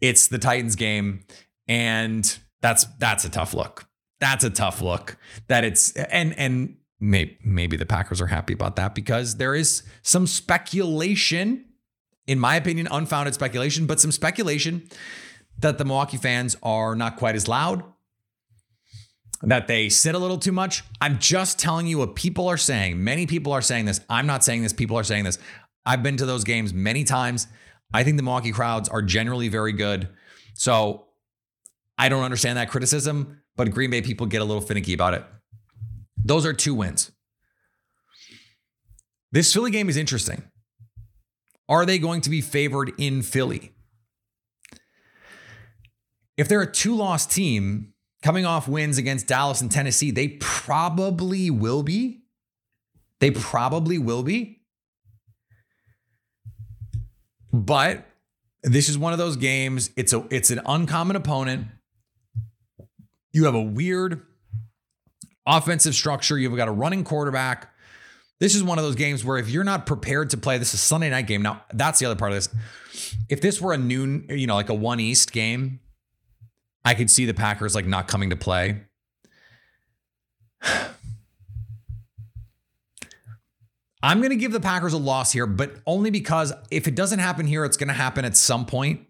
it's 0.00 0.28
the 0.28 0.38
Titans 0.38 0.76
game. 0.76 1.24
And 1.68 2.38
that's 2.60 2.84
that's 2.98 3.24
a 3.24 3.30
tough 3.30 3.54
look. 3.54 3.86
That's 4.20 4.44
a 4.44 4.50
tough 4.50 4.82
look. 4.82 5.16
That 5.48 5.64
it's 5.64 5.92
and 5.92 6.38
and 6.38 6.76
maybe, 7.00 7.38
maybe 7.42 7.76
the 7.76 7.86
Packers 7.86 8.20
are 8.20 8.26
happy 8.26 8.52
about 8.52 8.76
that 8.76 8.94
because 8.94 9.36
there 9.36 9.54
is 9.54 9.82
some 10.02 10.26
speculation, 10.26 11.64
in 12.26 12.38
my 12.38 12.56
opinion, 12.56 12.88
unfounded 12.90 13.34
speculation, 13.34 13.86
but 13.86 14.00
some 14.00 14.12
speculation 14.12 14.88
that 15.58 15.78
the 15.78 15.84
Milwaukee 15.84 16.16
fans 16.16 16.56
are 16.62 16.94
not 16.94 17.16
quite 17.16 17.34
as 17.34 17.48
loud, 17.48 17.82
that 19.42 19.66
they 19.66 19.88
sit 19.88 20.14
a 20.14 20.18
little 20.18 20.38
too 20.38 20.52
much. 20.52 20.84
I'm 21.00 21.18
just 21.18 21.58
telling 21.58 21.86
you 21.86 21.98
what 21.98 22.14
people 22.14 22.48
are 22.48 22.58
saying. 22.58 23.02
Many 23.02 23.26
people 23.26 23.52
are 23.52 23.62
saying 23.62 23.86
this. 23.86 24.00
I'm 24.08 24.26
not 24.26 24.44
saying 24.44 24.62
this. 24.62 24.72
People 24.72 24.98
are 24.98 25.04
saying 25.04 25.24
this. 25.24 25.38
I've 25.86 26.02
been 26.02 26.16
to 26.18 26.26
those 26.26 26.44
games 26.44 26.74
many 26.74 27.04
times. 27.04 27.46
I 27.92 28.04
think 28.04 28.16
the 28.16 28.22
Milwaukee 28.22 28.52
crowds 28.52 28.88
are 28.88 29.02
generally 29.02 29.48
very 29.48 29.72
good. 29.72 30.08
So 30.54 31.06
I 31.96 32.08
don't 32.08 32.22
understand 32.22 32.58
that 32.58 32.68
criticism, 32.68 33.42
but 33.56 33.70
Green 33.70 33.90
Bay 33.90 34.02
people 34.02 34.26
get 34.26 34.42
a 34.42 34.44
little 34.44 34.60
finicky 34.60 34.92
about 34.92 35.14
it. 35.14 35.24
Those 36.22 36.44
are 36.44 36.52
two 36.52 36.74
wins. 36.74 37.10
This 39.32 39.52
Philly 39.52 39.70
game 39.70 39.88
is 39.88 39.96
interesting. 39.96 40.42
Are 41.68 41.86
they 41.86 41.98
going 41.98 42.20
to 42.22 42.30
be 42.30 42.40
favored 42.40 42.92
in 42.98 43.22
Philly? 43.22 43.72
If 46.36 46.48
they're 46.48 46.62
a 46.62 46.70
two 46.70 46.94
loss 46.94 47.26
team 47.26 47.94
coming 48.22 48.46
off 48.46 48.68
wins 48.68 48.98
against 48.98 49.26
Dallas 49.26 49.60
and 49.60 49.70
Tennessee, 49.70 50.10
they 50.10 50.28
probably 50.40 51.50
will 51.50 51.82
be. 51.82 52.22
They 53.20 53.30
probably 53.30 53.98
will 53.98 54.22
be. 54.22 54.62
But 57.52 58.06
this 58.62 58.88
is 58.88 58.96
one 58.96 59.12
of 59.12 59.18
those 59.18 59.36
games. 59.36 59.90
It's 59.96 60.12
a 60.12 60.26
it's 60.30 60.50
an 60.50 60.60
uncommon 60.66 61.16
opponent. 61.16 61.66
You 63.32 63.44
have 63.44 63.54
a 63.54 63.62
weird 63.62 64.22
offensive 65.46 65.94
structure. 65.94 66.38
You've 66.38 66.56
got 66.56 66.68
a 66.68 66.72
running 66.72 67.04
quarterback. 67.04 67.72
This 68.38 68.54
is 68.54 68.64
one 68.64 68.78
of 68.78 68.84
those 68.84 68.94
games 68.94 69.24
where 69.24 69.36
if 69.36 69.50
you're 69.50 69.64
not 69.64 69.84
prepared 69.84 70.30
to 70.30 70.38
play, 70.38 70.56
this 70.56 70.68
is 70.68 70.74
a 70.74 70.78
Sunday 70.82 71.10
night 71.10 71.26
game. 71.26 71.42
Now, 71.42 71.62
that's 71.74 71.98
the 71.98 72.06
other 72.06 72.16
part 72.16 72.32
of 72.32 72.36
this. 72.36 72.48
If 73.28 73.42
this 73.42 73.60
were 73.60 73.74
a 73.74 73.78
noon, 73.78 74.26
you 74.30 74.46
know, 74.46 74.54
like 74.54 74.70
a 74.70 74.74
one 74.74 74.98
East 74.98 75.32
game, 75.32 75.80
I 76.84 76.94
could 76.94 77.10
see 77.10 77.26
the 77.26 77.34
Packers 77.34 77.74
like 77.74 77.86
not 77.86 78.08
coming 78.08 78.30
to 78.30 78.36
play. 78.36 78.82
I'm 84.02 84.18
going 84.20 84.30
to 84.30 84.36
give 84.36 84.52
the 84.52 84.60
Packers 84.60 84.94
a 84.94 84.98
loss 84.98 85.32
here, 85.32 85.46
but 85.46 85.74
only 85.86 86.10
because 86.10 86.54
if 86.70 86.88
it 86.88 86.94
doesn't 86.94 87.18
happen 87.18 87.46
here, 87.46 87.66
it's 87.66 87.76
going 87.76 87.88
to 87.88 87.94
happen 87.94 88.24
at 88.24 88.34
some 88.36 88.64
point. 88.64 89.02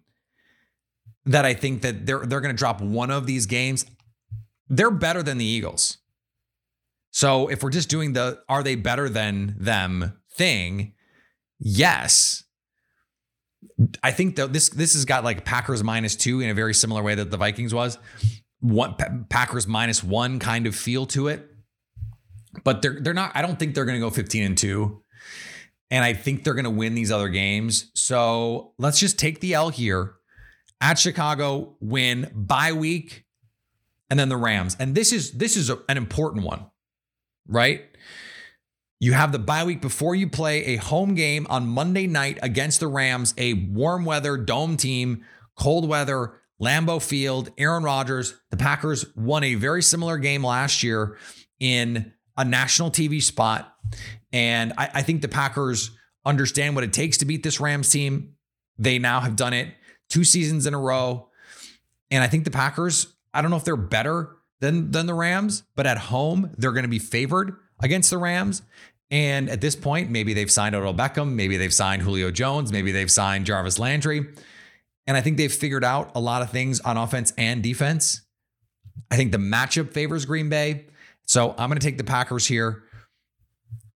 That 1.26 1.44
I 1.44 1.52
think 1.54 1.82
that 1.82 2.06
they're 2.06 2.24
they're 2.24 2.40
going 2.40 2.54
to 2.54 2.58
drop 2.58 2.80
one 2.80 3.10
of 3.10 3.26
these 3.26 3.44
games. 3.46 3.84
They're 4.68 4.90
better 4.90 5.22
than 5.22 5.38
the 5.38 5.44
Eagles. 5.44 5.98
So 7.10 7.48
if 7.48 7.62
we're 7.62 7.70
just 7.70 7.88
doing 7.90 8.14
the 8.14 8.42
are 8.48 8.62
they 8.62 8.74
better 8.74 9.08
than 9.08 9.54
them 9.58 10.18
thing, 10.32 10.94
yes. 11.58 12.44
I 14.02 14.10
think 14.10 14.36
that 14.36 14.52
this 14.52 14.68
this 14.70 14.94
has 14.94 15.04
got 15.04 15.24
like 15.24 15.44
Packers 15.44 15.82
minus 15.82 16.16
two 16.16 16.40
in 16.40 16.50
a 16.50 16.54
very 16.54 16.74
similar 16.74 17.02
way 17.02 17.14
that 17.14 17.30
the 17.30 17.36
Vikings 17.36 17.74
was. 17.74 17.98
One 18.60 18.94
Packers 19.28 19.66
minus 19.66 20.04
one 20.04 20.38
kind 20.38 20.66
of 20.66 20.74
feel 20.74 21.06
to 21.06 21.28
it. 21.28 21.48
But 22.64 22.82
they're 22.82 23.00
they're 23.00 23.14
not, 23.14 23.32
I 23.34 23.42
don't 23.42 23.58
think 23.58 23.74
they're 23.74 23.84
gonna 23.84 24.00
go 24.00 24.10
15 24.10 24.42
and 24.42 24.58
2. 24.58 25.02
And 25.92 26.04
I 26.04 26.12
think 26.12 26.44
they're 26.44 26.54
gonna 26.54 26.70
win 26.70 26.94
these 26.94 27.10
other 27.10 27.28
games. 27.28 27.90
So 27.94 28.74
let's 28.78 28.98
just 28.98 29.18
take 29.18 29.40
the 29.40 29.54
L 29.54 29.70
here. 29.70 30.14
At 30.82 30.98
Chicago, 30.98 31.76
win 31.80 32.30
bye 32.34 32.72
week, 32.72 33.24
and 34.08 34.18
then 34.18 34.30
the 34.30 34.36
Rams. 34.36 34.76
And 34.80 34.94
this 34.94 35.12
is 35.12 35.32
this 35.32 35.56
is 35.56 35.68
a, 35.68 35.78
an 35.88 35.96
important 35.98 36.44
one 36.44 36.66
right? 37.50 37.82
You 39.02 39.14
have 39.14 39.32
the 39.32 39.38
bye 39.38 39.64
week 39.64 39.80
before 39.80 40.14
you 40.14 40.28
play 40.28 40.62
a 40.66 40.76
home 40.76 41.14
game 41.14 41.46
on 41.48 41.66
Monday 41.66 42.06
night 42.06 42.38
against 42.42 42.80
the 42.80 42.86
Rams, 42.86 43.32
a 43.38 43.54
warm 43.54 44.04
weather 44.04 44.36
dome 44.36 44.76
team, 44.76 45.24
cold 45.56 45.88
weather, 45.88 46.34
Lambeau 46.60 47.02
Field, 47.02 47.50
Aaron 47.56 47.82
Rodgers. 47.82 48.38
The 48.50 48.58
Packers 48.58 49.06
won 49.16 49.42
a 49.42 49.54
very 49.54 49.82
similar 49.82 50.18
game 50.18 50.44
last 50.44 50.82
year 50.82 51.16
in 51.58 52.12
a 52.36 52.44
national 52.44 52.90
TV 52.90 53.22
spot. 53.22 53.74
And 54.34 54.74
I, 54.76 54.90
I 54.96 55.02
think 55.02 55.22
the 55.22 55.28
Packers 55.28 55.92
understand 56.26 56.74
what 56.74 56.84
it 56.84 56.92
takes 56.92 57.16
to 57.18 57.24
beat 57.24 57.42
this 57.42 57.58
Rams 57.58 57.88
team. 57.88 58.34
They 58.76 58.98
now 58.98 59.20
have 59.20 59.34
done 59.34 59.54
it 59.54 59.68
two 60.10 60.24
seasons 60.24 60.66
in 60.66 60.74
a 60.74 60.78
row. 60.78 61.30
And 62.10 62.22
I 62.22 62.26
think 62.26 62.44
the 62.44 62.50
Packers, 62.50 63.06
I 63.32 63.40
don't 63.40 63.50
know 63.50 63.56
if 63.56 63.64
they're 63.64 63.76
better 63.76 64.36
than 64.60 64.90
than 64.90 65.06
the 65.06 65.14
Rams, 65.14 65.62
but 65.74 65.86
at 65.86 65.96
home 65.96 66.50
they're 66.58 66.72
going 66.72 66.82
to 66.82 66.88
be 66.88 66.98
favored 66.98 67.56
against 67.82 68.10
the 68.10 68.18
Rams. 68.18 68.62
And 69.10 69.50
at 69.50 69.60
this 69.60 69.74
point, 69.74 70.10
maybe 70.10 70.34
they've 70.34 70.50
signed 70.50 70.74
Odell 70.74 70.94
Beckham, 70.94 71.32
maybe 71.32 71.56
they've 71.56 71.74
signed 71.74 72.02
Julio 72.02 72.30
Jones, 72.30 72.72
maybe 72.72 72.92
they've 72.92 73.10
signed 73.10 73.46
Jarvis 73.46 73.78
Landry. 73.78 74.26
And 75.06 75.16
I 75.16 75.20
think 75.20 75.36
they've 75.36 75.52
figured 75.52 75.84
out 75.84 76.12
a 76.14 76.20
lot 76.20 76.42
of 76.42 76.50
things 76.50 76.78
on 76.80 76.96
offense 76.96 77.32
and 77.36 77.62
defense. 77.62 78.22
I 79.10 79.16
think 79.16 79.32
the 79.32 79.38
matchup 79.38 79.92
favors 79.92 80.24
Green 80.24 80.48
Bay. 80.48 80.86
So 81.26 81.50
I'm 81.58 81.68
going 81.68 81.78
to 81.78 81.84
take 81.84 81.98
the 81.98 82.04
Packers 82.04 82.46
here. 82.46 82.84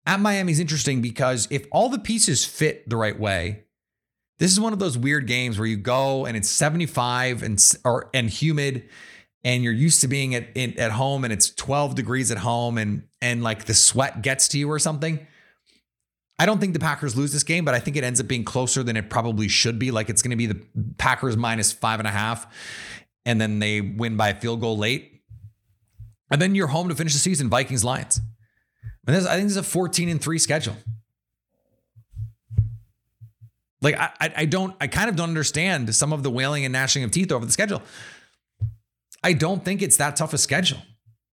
At 0.05 0.19
Miami 0.19 0.51
is 0.51 0.59
interesting 0.59 1.01
because 1.01 1.47
if 1.51 1.67
all 1.71 1.89
the 1.89 1.99
pieces 1.99 2.43
fit 2.43 2.89
the 2.89 2.97
right 2.97 3.17
way, 3.17 3.63
this 4.39 4.51
is 4.51 4.59
one 4.59 4.73
of 4.73 4.79
those 4.79 4.97
weird 4.97 5.27
games 5.27 5.57
where 5.57 5.67
you 5.67 5.77
go 5.77 6.25
and 6.25 6.35
it's 6.35 6.49
75 6.49 7.43
and 7.43 7.63
or 7.85 8.09
and 8.13 8.29
humid 8.29 8.89
and 9.43 9.63
you're 9.63 9.73
used 9.73 10.01
to 10.01 10.07
being 10.07 10.35
at 10.35 10.47
in, 10.55 10.79
at 10.79 10.91
home 10.91 11.23
and 11.23 11.33
it's 11.33 11.49
12 11.49 11.95
degrees 11.95 12.31
at 12.31 12.37
home 12.37 12.77
and 12.77 13.03
and 13.21 13.43
like 13.43 13.65
the 13.65 13.73
sweat 13.73 14.21
gets 14.21 14.47
to 14.49 14.57
you 14.57 14.71
or 14.71 14.79
something. 14.79 15.25
I 16.39 16.45
don't 16.45 16.59
think 16.59 16.73
the 16.73 16.79
Packers 16.79 17.15
lose 17.15 17.31
this 17.31 17.43
game, 17.43 17.63
but 17.63 17.73
I 17.73 17.79
think 17.79 17.95
it 17.95 18.03
ends 18.03 18.19
up 18.19 18.27
being 18.27 18.43
closer 18.43 18.83
than 18.83 18.97
it 18.97 19.09
probably 19.09 19.47
should 19.47 19.77
be. 19.77 19.91
Like 19.91 20.09
it's 20.09 20.21
going 20.21 20.31
to 20.31 20.35
be 20.35 20.47
the 20.47 20.61
Packers 20.97 21.37
minus 21.37 21.71
five 21.71 21.99
and 21.99 22.07
a 22.07 22.11
half, 22.11 22.47
and 23.25 23.39
then 23.39 23.59
they 23.59 23.81
win 23.81 24.17
by 24.17 24.29
a 24.29 24.35
field 24.35 24.59
goal 24.59 24.77
late. 24.77 25.21
And 26.31 26.41
then 26.41 26.55
you're 26.55 26.67
home 26.67 26.89
to 26.89 26.95
finish 26.95 27.13
the 27.13 27.19
season, 27.19 27.49
Vikings 27.49 27.83
Lions. 27.83 28.19
And 29.05 29.15
this, 29.15 29.25
I 29.25 29.35
think 29.35 29.43
this 29.43 29.51
is 29.51 29.57
a 29.57 29.63
14 29.63 30.09
and 30.09 30.21
3 30.21 30.39
schedule. 30.39 30.75
Like 33.81 33.95
I, 33.95 34.33
I 34.37 34.45
don't, 34.45 34.75
I 34.79 34.87
kind 34.87 35.09
of 35.09 35.15
don't 35.15 35.29
understand 35.29 35.93
some 35.93 36.13
of 36.13 36.23
the 36.23 36.31
wailing 36.31 36.65
and 36.65 36.71
gnashing 36.71 37.03
of 37.03 37.11
teeth 37.11 37.31
over 37.31 37.45
the 37.45 37.51
schedule. 37.51 37.81
I 39.23 39.33
don't 39.33 39.63
think 39.63 39.81
it's 39.81 39.97
that 39.97 40.15
tough 40.15 40.33
a 40.33 40.37
schedule 40.37 40.79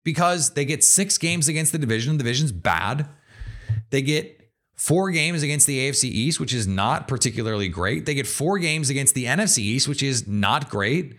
because 0.04 0.54
they 0.54 0.64
get 0.64 0.82
six 0.82 1.18
games 1.18 1.48
against 1.48 1.72
the 1.72 1.78
division. 1.78 2.16
The 2.16 2.24
division's 2.24 2.52
bad. 2.52 3.08
They 3.90 4.02
get 4.02 4.50
four 4.76 5.10
games 5.10 5.42
against 5.42 5.66
the 5.66 5.88
AFC 5.88 6.04
East, 6.04 6.38
which 6.38 6.52
is 6.52 6.66
not 6.66 7.08
particularly 7.08 7.68
great. 7.68 8.06
They 8.06 8.14
get 8.14 8.26
four 8.26 8.58
games 8.58 8.90
against 8.90 9.14
the 9.14 9.24
NFC 9.24 9.58
East, 9.58 9.88
which 9.88 10.02
is 10.02 10.26
not 10.26 10.68
great. 10.68 11.16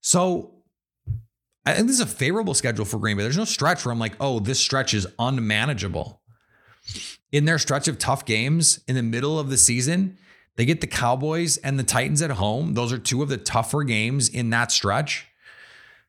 So 0.00 0.54
I 1.64 1.74
think 1.74 1.86
this 1.86 1.96
is 1.96 2.00
a 2.00 2.06
favorable 2.06 2.54
schedule 2.54 2.84
for 2.84 2.98
Green 2.98 3.16
Bay. 3.16 3.22
There's 3.22 3.36
no 3.36 3.44
stretch 3.44 3.84
where 3.84 3.92
I'm 3.92 3.98
like, 3.98 4.16
oh, 4.20 4.38
this 4.38 4.60
stretch 4.60 4.94
is 4.94 5.06
unmanageable. 5.18 6.20
In 7.32 7.44
their 7.44 7.58
stretch 7.58 7.88
of 7.88 7.98
tough 7.98 8.24
games 8.24 8.80
in 8.86 8.94
the 8.94 9.02
middle 9.02 9.38
of 9.38 9.50
the 9.50 9.56
season, 9.56 10.16
they 10.56 10.64
get 10.64 10.80
the 10.80 10.86
Cowboys 10.86 11.56
and 11.58 11.78
the 11.78 11.82
Titans 11.84 12.22
at 12.22 12.30
home. 12.30 12.74
Those 12.74 12.92
are 12.92 12.98
two 12.98 13.22
of 13.22 13.28
the 13.28 13.36
tougher 13.36 13.82
games 13.82 14.28
in 14.28 14.50
that 14.50 14.70
stretch. 14.70 15.26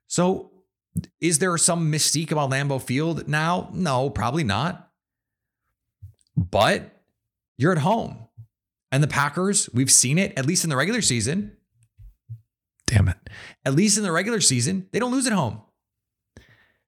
So, 0.07 0.51
is 1.21 1.39
there 1.39 1.55
some 1.57 1.91
mystique 1.91 2.31
about 2.31 2.49
Lambeau 2.49 2.81
Field 2.81 3.27
now? 3.27 3.69
No, 3.73 4.09
probably 4.09 4.43
not. 4.43 4.89
But 6.35 7.01
you're 7.57 7.71
at 7.71 7.79
home. 7.79 8.27
And 8.91 9.03
the 9.03 9.07
Packers, 9.07 9.69
we've 9.73 9.91
seen 9.91 10.17
it, 10.17 10.33
at 10.37 10.45
least 10.45 10.63
in 10.63 10.69
the 10.69 10.77
regular 10.77 11.01
season. 11.01 11.57
Damn 12.85 13.09
it. 13.09 13.17
At 13.65 13.73
least 13.73 13.97
in 13.97 14.03
the 14.03 14.11
regular 14.11 14.39
season, 14.39 14.87
they 14.91 14.99
don't 14.99 15.11
lose 15.11 15.27
at 15.27 15.33
home. 15.33 15.61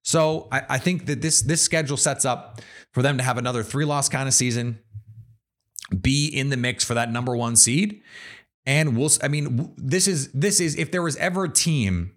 So 0.02 0.48
I, 0.52 0.62
I 0.70 0.78
think 0.78 1.08
that 1.08 1.22
this 1.22 1.42
this 1.42 1.62
schedule 1.62 1.98
sets 1.98 2.24
up 2.24 2.62
for 2.94 3.02
them 3.02 3.18
to 3.18 3.24
have 3.24 3.38
another 3.38 3.64
three 3.64 3.86
loss 3.86 4.08
kind 4.08 4.28
of 4.28 4.34
season, 4.34 4.80
be 6.02 6.28
in 6.28 6.50
the 6.50 6.58
mix 6.58 6.84
for 6.86 6.94
that 6.94 7.12
number 7.12 7.36
one 7.36 7.58
seed, 7.58 8.02
and 8.66 8.98
we'll. 8.98 9.12
I 9.22 9.28
mean, 9.28 9.74
this 9.78 10.08
is 10.08 10.32
this 10.32 10.62
is 10.62 10.76
if 10.78 10.92
there 10.92 11.02
was 11.02 11.18
ever 11.18 11.44
a 11.44 11.50
team 11.50 12.16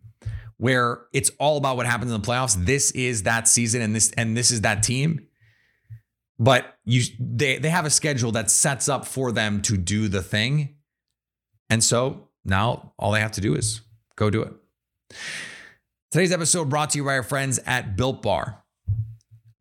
where 0.63 1.07
it's 1.13 1.29
all 1.41 1.57
about 1.57 1.77
what 1.77 1.87
happens 1.87 2.13
in 2.13 2.21
the 2.21 2.25
playoffs, 2.25 2.55
this 2.55 2.93
is 2.93 3.25
that 3.25 3.49
season, 3.49 3.83
and 3.83 3.97
this 3.97 4.13
and 4.13 4.37
this 4.37 4.53
is 4.53 4.61
that 4.61 4.85
team. 4.85 5.27
But 6.39 6.77
you 6.85 7.03
they 7.19 7.59
they 7.59 7.69
have 7.69 7.85
a 7.85 7.91
schedule 7.91 8.31
that 8.33 8.49
sets 8.49 8.89
up 8.89 9.05
for 9.05 9.33
them 9.33 9.61
to 9.63 9.77
do 9.77 10.07
the 10.07 10.23
thing, 10.23 10.77
and 11.69 11.83
so 11.83 12.29
now 12.45 12.93
all 12.97 13.11
they 13.11 13.19
have 13.19 13.33
to 13.33 13.41
do 13.41 13.57
is 13.57 13.81
go 14.15 14.31
do 14.31 14.43
it. 14.43 14.53
Today's 16.13 16.31
episode 16.31 16.71
brought 16.71 16.91
to 16.91 16.99
you 16.99 17.05
by 17.07 17.17
our 17.17 17.25
friends 17.25 17.59
at 17.67 17.97
Built 17.97 18.23
Bar. 18.23 18.63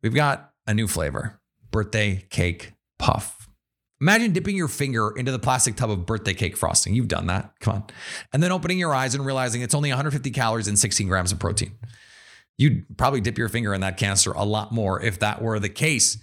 We've 0.04 0.14
got 0.14 0.52
a 0.68 0.72
new 0.72 0.86
flavor 0.86 1.40
birthday 1.72 2.26
cake 2.30 2.74
puff. 3.00 3.41
Imagine 4.02 4.32
dipping 4.32 4.56
your 4.56 4.66
finger 4.66 5.16
into 5.16 5.30
the 5.30 5.38
plastic 5.38 5.76
tub 5.76 5.88
of 5.88 6.04
birthday 6.06 6.34
cake 6.34 6.56
frosting. 6.56 6.92
You've 6.92 7.06
done 7.06 7.28
that. 7.28 7.52
Come 7.60 7.74
on. 7.74 7.84
And 8.32 8.42
then 8.42 8.50
opening 8.50 8.76
your 8.76 8.92
eyes 8.92 9.14
and 9.14 9.24
realizing 9.24 9.62
it's 9.62 9.74
only 9.74 9.90
150 9.90 10.28
calories 10.32 10.66
and 10.66 10.76
16 10.76 11.06
grams 11.06 11.30
of 11.30 11.38
protein. 11.38 11.70
You'd 12.58 12.98
probably 12.98 13.20
dip 13.20 13.38
your 13.38 13.48
finger 13.48 13.72
in 13.72 13.80
that 13.82 13.98
cancer 13.98 14.32
a 14.32 14.42
lot 14.42 14.72
more 14.72 15.00
if 15.00 15.20
that 15.20 15.40
were 15.40 15.60
the 15.60 15.68
case. 15.68 16.18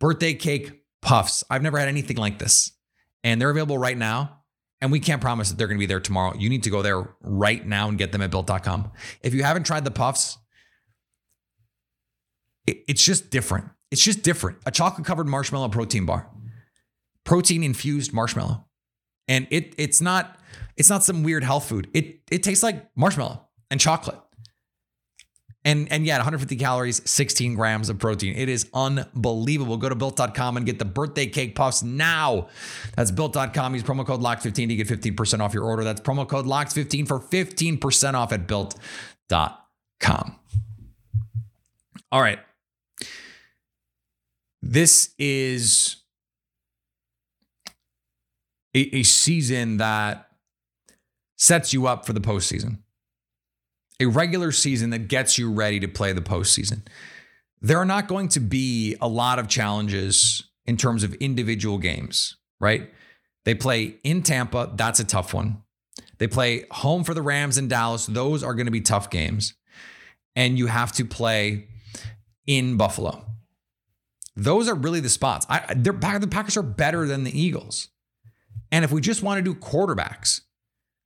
Birthday 0.00 0.34
cake 0.34 0.82
puffs. 1.00 1.44
I've 1.48 1.62
never 1.62 1.78
had 1.78 1.86
anything 1.86 2.16
like 2.16 2.40
this. 2.40 2.72
And 3.22 3.40
they're 3.40 3.50
available 3.50 3.78
right 3.78 3.96
now. 3.96 4.40
And 4.80 4.90
we 4.90 4.98
can't 4.98 5.22
promise 5.22 5.50
that 5.50 5.58
they're 5.58 5.68
going 5.68 5.78
to 5.78 5.82
be 5.82 5.86
there 5.86 6.00
tomorrow. 6.00 6.34
You 6.36 6.50
need 6.50 6.64
to 6.64 6.70
go 6.70 6.82
there 6.82 7.14
right 7.20 7.64
now 7.64 7.88
and 7.88 7.96
get 7.96 8.10
them 8.10 8.20
at 8.20 8.32
built.com. 8.32 8.90
If 9.22 9.32
you 9.32 9.44
haven't 9.44 9.64
tried 9.64 9.84
the 9.84 9.92
puffs, 9.92 10.38
it's 12.66 13.04
just 13.04 13.30
different. 13.30 13.66
It's 13.92 14.02
just 14.02 14.22
different. 14.22 14.58
A 14.66 14.72
chocolate 14.72 15.06
covered 15.06 15.28
marshmallow 15.28 15.68
protein 15.68 16.04
bar, 16.04 16.28
protein 17.26 17.62
infused 17.62 18.14
marshmallow. 18.14 18.64
And 19.28 19.46
it 19.50 19.74
it's 19.76 20.00
not 20.00 20.38
it's 20.76 20.88
not 20.88 21.04
some 21.04 21.22
weird 21.22 21.44
health 21.44 21.68
food. 21.68 21.90
It 21.92 22.20
it 22.30 22.42
tastes 22.42 22.62
like 22.62 22.86
marshmallow 22.96 23.42
and 23.70 23.78
chocolate. 23.78 24.18
And 25.64 25.90
and 25.90 26.06
yeah, 26.06 26.14
150 26.14 26.56
calories, 26.56 27.02
16 27.10 27.56
grams 27.56 27.88
of 27.88 27.98
protein. 27.98 28.36
It 28.36 28.48
is 28.48 28.70
unbelievable. 28.72 29.76
Go 29.76 29.88
to 29.88 29.96
built.com 29.96 30.56
and 30.56 30.64
get 30.64 30.78
the 30.78 30.84
birthday 30.84 31.26
cake 31.26 31.56
puffs 31.56 31.82
now. 31.82 32.46
That's 32.94 33.10
built.com. 33.10 33.74
Use 33.74 33.82
promo 33.82 34.06
code 34.06 34.20
LOCKED15 34.20 34.68
to 34.68 34.76
get 34.76 34.86
15% 34.86 35.40
off 35.40 35.52
your 35.52 35.64
order. 35.64 35.82
That's 35.82 36.00
promo 36.00 36.26
code 36.28 36.46
LOCKS15 36.46 37.08
for 37.08 37.18
15% 37.18 38.14
off 38.14 38.32
at 38.32 38.46
built.com. 38.46 40.36
All 42.12 42.20
right. 42.20 42.38
This 44.62 45.10
is 45.18 45.96
a, 48.76 48.96
a 48.96 49.02
season 49.02 49.78
that 49.78 50.28
sets 51.36 51.72
you 51.72 51.86
up 51.86 52.06
for 52.06 52.12
the 52.12 52.20
postseason 52.20 52.78
a 54.00 54.06
regular 54.06 54.52
season 54.52 54.90
that 54.90 55.08
gets 55.08 55.38
you 55.38 55.50
ready 55.50 55.80
to 55.80 55.88
play 55.88 56.12
the 56.12 56.20
postseason. 56.20 56.82
There 57.60 57.78
are 57.78 57.86
not 57.86 58.08
going 58.08 58.28
to 58.30 58.40
be 58.40 58.96
a 59.00 59.08
lot 59.08 59.38
of 59.38 59.48
challenges 59.48 60.42
in 60.66 60.76
terms 60.76 61.02
of 61.02 61.14
individual 61.14 61.78
games, 61.78 62.36
right? 62.60 62.90
They 63.44 63.54
play 63.54 63.96
in 64.02 64.22
Tampa, 64.22 64.72
that's 64.74 65.00
a 65.00 65.04
tough 65.04 65.32
one. 65.32 65.62
They 66.18 66.26
play 66.26 66.64
home 66.70 67.04
for 67.04 67.14
the 67.14 67.22
Rams 67.22 67.56
in 67.58 67.68
Dallas, 67.68 68.06
those 68.06 68.42
are 68.42 68.54
going 68.54 68.66
to 68.66 68.72
be 68.72 68.80
tough 68.80 69.10
games. 69.10 69.54
And 70.34 70.58
you 70.58 70.66
have 70.66 70.92
to 70.92 71.04
play 71.04 71.68
in 72.46 72.76
Buffalo. 72.76 73.24
Those 74.34 74.68
are 74.68 74.74
really 74.74 75.00
the 75.00 75.08
spots. 75.08 75.46
I, 75.48 75.72
the 75.72 75.94
Packers 76.30 76.58
are 76.58 76.62
better 76.62 77.06
than 77.06 77.24
the 77.24 77.38
Eagles. 77.40 77.88
And 78.72 78.84
if 78.84 78.92
we 78.92 79.00
just 79.00 79.22
want 79.22 79.38
to 79.38 79.54
do 79.54 79.58
quarterbacks, 79.58 80.40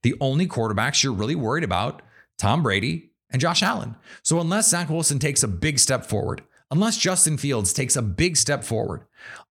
the 0.02 0.14
only 0.20 0.46
quarterbacks 0.46 1.02
you're 1.02 1.12
really 1.12 1.34
worried 1.34 1.64
about 1.64 2.02
Tom 2.40 2.62
Brady, 2.62 3.10
and 3.30 3.40
Josh 3.40 3.62
Allen. 3.62 3.94
So 4.22 4.40
unless 4.40 4.70
Zach 4.70 4.88
Wilson 4.88 5.18
takes 5.18 5.42
a 5.42 5.48
big 5.48 5.78
step 5.78 6.06
forward, 6.06 6.42
unless 6.70 6.96
Justin 6.96 7.36
Fields 7.36 7.74
takes 7.74 7.96
a 7.96 8.02
big 8.02 8.36
step 8.36 8.64
forward, 8.64 9.04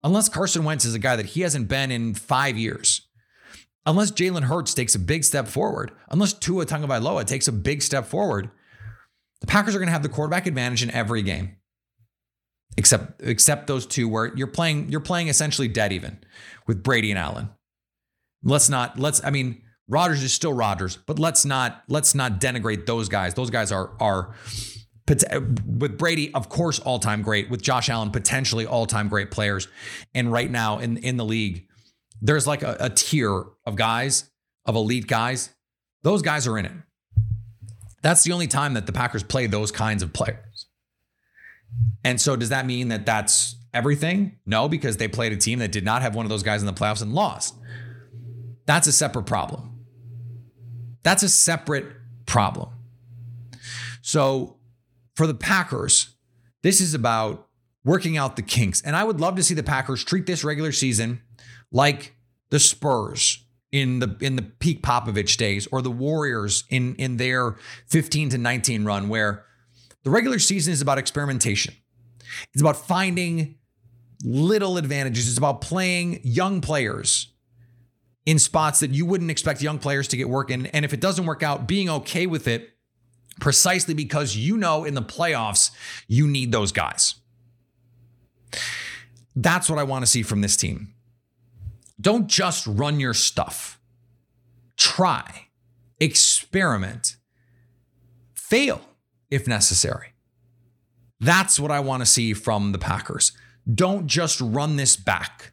unless 0.04 0.28
Carson 0.28 0.64
Wentz 0.64 0.86
is 0.86 0.96
a 0.96 1.00
guy 1.00 1.16
that 1.16 1.28
he 1.28 1.42
hasn't 1.42 1.68
been 1.68 1.92
in 1.92 2.16
five 2.16 2.58
years, 2.58 3.08
unless 3.86 4.12
Jalen 4.12 4.46
Hurts 4.46 4.74
takes 4.74 4.96
a 4.96 5.00
big 5.00 5.24
step 5.24 5.48
forward, 5.48 5.92
unless 6.10 6.34
Tua 6.34 6.66
Tagovailoa 6.66 7.26
takes 7.26 7.48
a 7.48 7.52
big 7.52 7.84
step 7.84 8.08
forward, 8.08 8.50
the 9.40 9.48
Packers 9.48 9.76
are 9.76 9.80
going 9.80 9.88
to 9.88 9.94
have 9.94 10.04
the 10.04 10.10
quarterback 10.10 10.48
advantage 10.48 10.82
in 10.82 10.90
every 10.90 11.22
game. 11.22 11.58
Except 12.76 13.22
except 13.22 13.68
those 13.68 13.86
two 13.86 14.08
where 14.08 14.34
you're 14.36 14.48
playing 14.48 14.90
you're 14.90 15.00
playing 15.00 15.28
essentially 15.28 15.68
dead 15.68 15.92
even 15.92 16.20
with 16.66 16.84
Brady 16.84 17.12
and 17.12 17.20
Allen. 17.20 17.50
Let's 18.44 18.70
not 18.70 19.00
let's 19.00 19.24
I 19.24 19.30
mean 19.30 19.62
Rodgers 19.88 20.24
is 20.24 20.34
still 20.34 20.54
Rodgers, 20.54 20.98
but 20.98 21.20
let's 21.20 21.46
not 21.46 21.84
let's 21.88 22.14
not 22.16 22.40
denigrate 22.40 22.86
those 22.86 23.10
guys. 23.10 23.34
Those 23.34 23.50
guys 23.50 23.72
are 23.72 23.92
are 24.00 24.36
with 25.08 25.98
Brady, 25.98 26.32
of 26.34 26.50
course, 26.50 26.80
all 26.80 27.00
time 27.00 27.22
great. 27.22 27.50
With 27.50 27.62
Josh 27.62 27.90
Allen, 27.90 28.12
potentially 28.12 28.66
all 28.66 28.86
time 28.86 29.10
great 29.10 29.32
players. 29.32 29.68
And 30.14 30.32
right 30.32 30.50
now 30.50 30.80
in 30.80 30.98
in 30.98 31.18
the 31.18 31.26
league, 31.26 31.68
there's 32.22 32.46
like 32.48 32.62
a, 32.62 32.78
a 32.80 32.90
tier 32.90 33.46
of 33.66 33.76
guys 33.76 34.30
of 34.66 34.76
elite 34.76 35.08
guys. 35.08 35.50
Those 36.04 36.22
guys 36.22 36.48
are 36.48 36.58
in 36.58 36.66
it. 36.66 36.72
That's 38.02 38.24
the 38.24 38.32
only 38.32 38.48
time 38.48 38.76
that 38.76 38.86
the 38.86 38.94
Packers 38.94 39.24
play 39.24 39.48
those 39.48 39.72
kinds 39.72 40.04
of 40.04 40.14
players. 40.14 40.68
And 42.04 42.22
so, 42.22 42.36
does 42.36 42.50
that 42.50 42.66
mean 42.66 42.88
that 42.90 43.06
that's 43.06 43.56
everything? 43.74 44.38
No, 44.46 44.70
because 44.70 44.98
they 44.98 45.08
played 45.08 45.34
a 45.34 45.38
team 45.38 45.60
that 45.60 45.72
did 45.72 45.84
not 45.84 46.02
have 46.02 46.16
one 46.16 46.26
of 46.26 46.30
those 46.30 46.44
guys 46.44 46.62
in 46.62 46.66
the 46.66 46.74
playoffs 46.74 47.02
and 47.02 47.14
lost. 47.14 47.56
That's 48.70 48.86
a 48.86 48.92
separate 48.92 49.24
problem. 49.24 49.80
That's 51.02 51.24
a 51.24 51.30
separate 51.30 51.88
problem. 52.28 52.70
So 54.04 54.58
for 55.16 55.26
the 55.26 55.34
Packers, 55.34 56.16
this 56.62 56.80
is 56.80 56.94
about 56.94 57.48
working 57.84 58.16
out 58.16 58.36
the 58.36 58.44
kinks. 58.44 58.80
And 58.84 58.96
I 58.96 59.04
would 59.04 59.20
love 59.20 59.38
to 59.38 59.44
see 59.44 59.56
the 59.56 59.64
Packers 59.64 60.04
treat 60.04 60.28
this 60.28 60.44
regular 60.44 60.72
season 60.72 61.20
like 61.72 62.16
the 62.52 62.60
Spurs 62.60 63.44
in 63.72 63.98
the 64.02 64.16
in 64.22 64.36
the 64.36 64.44
peak 64.44 64.84
Popovich 64.84 65.36
days 65.38 65.68
or 65.72 65.82
the 65.82 65.90
Warriors 65.90 66.64
in 66.70 66.94
in 66.98 67.18
their 67.18 67.56
15 67.88 68.30
to 68.30 68.38
19 68.38 68.86
run 68.86 69.10
where 69.10 69.46
the 70.04 70.12
regular 70.12 70.38
season 70.38 70.74
is 70.74 70.80
about 70.80 71.00
experimentation. 71.00 71.74
It's 72.54 72.62
about 72.62 72.78
finding 72.78 73.56
little 74.24 74.78
advantages. 74.78 75.28
It's 75.28 75.40
about 75.40 75.62
playing 75.62 76.20
young 76.24 76.62
players 76.62 77.34
in 78.26 78.40
spots 78.40 78.80
that 78.80 78.92
you 78.92 79.06
wouldn't 79.06 79.32
expect 79.32 79.62
young 79.62 79.80
players 79.80 80.08
to 80.10 80.18
get 80.18 80.30
work 80.30 80.52
in. 80.52 80.68
And 80.68 80.86
if 80.86 80.94
it 80.94 81.00
doesn't 81.00 81.26
work 81.26 81.44
out, 81.44 81.68
being 81.68 81.90
okay 81.90 82.28
with 82.28 82.48
it 82.48 82.72
precisely 83.40 83.94
because 83.94 84.36
you 84.36 84.58
know 84.58 84.84
in 84.84 84.94
the 84.94 85.02
playoffs, 85.02 85.72
you 86.08 86.28
need 86.28 86.52
those 86.52 86.72
guys. 86.72 87.16
That's 89.36 89.70
what 89.70 89.80
I 89.80 89.84
want 89.84 90.04
to 90.04 90.12
see 90.12 90.24
from 90.24 90.42
this 90.42 90.58
team. 90.58 90.94
Don't 92.00 92.28
just 92.28 92.66
run 92.68 93.00
your 93.00 93.14
stuff, 93.14 93.80
try, 94.78 95.48
experiment, 96.00 97.18
fail 98.34 98.82
if 99.30 99.48
necessary. 99.48 100.14
That's 101.20 101.60
what 101.60 101.72
I 101.72 101.82
want 101.82 102.02
to 102.02 102.06
see 102.06 102.34
from 102.34 102.72
the 102.72 102.78
Packers. 102.78 103.34
Don't 103.72 104.08
just 104.08 104.40
run 104.40 104.78
this 104.78 104.96
back. 104.96 105.52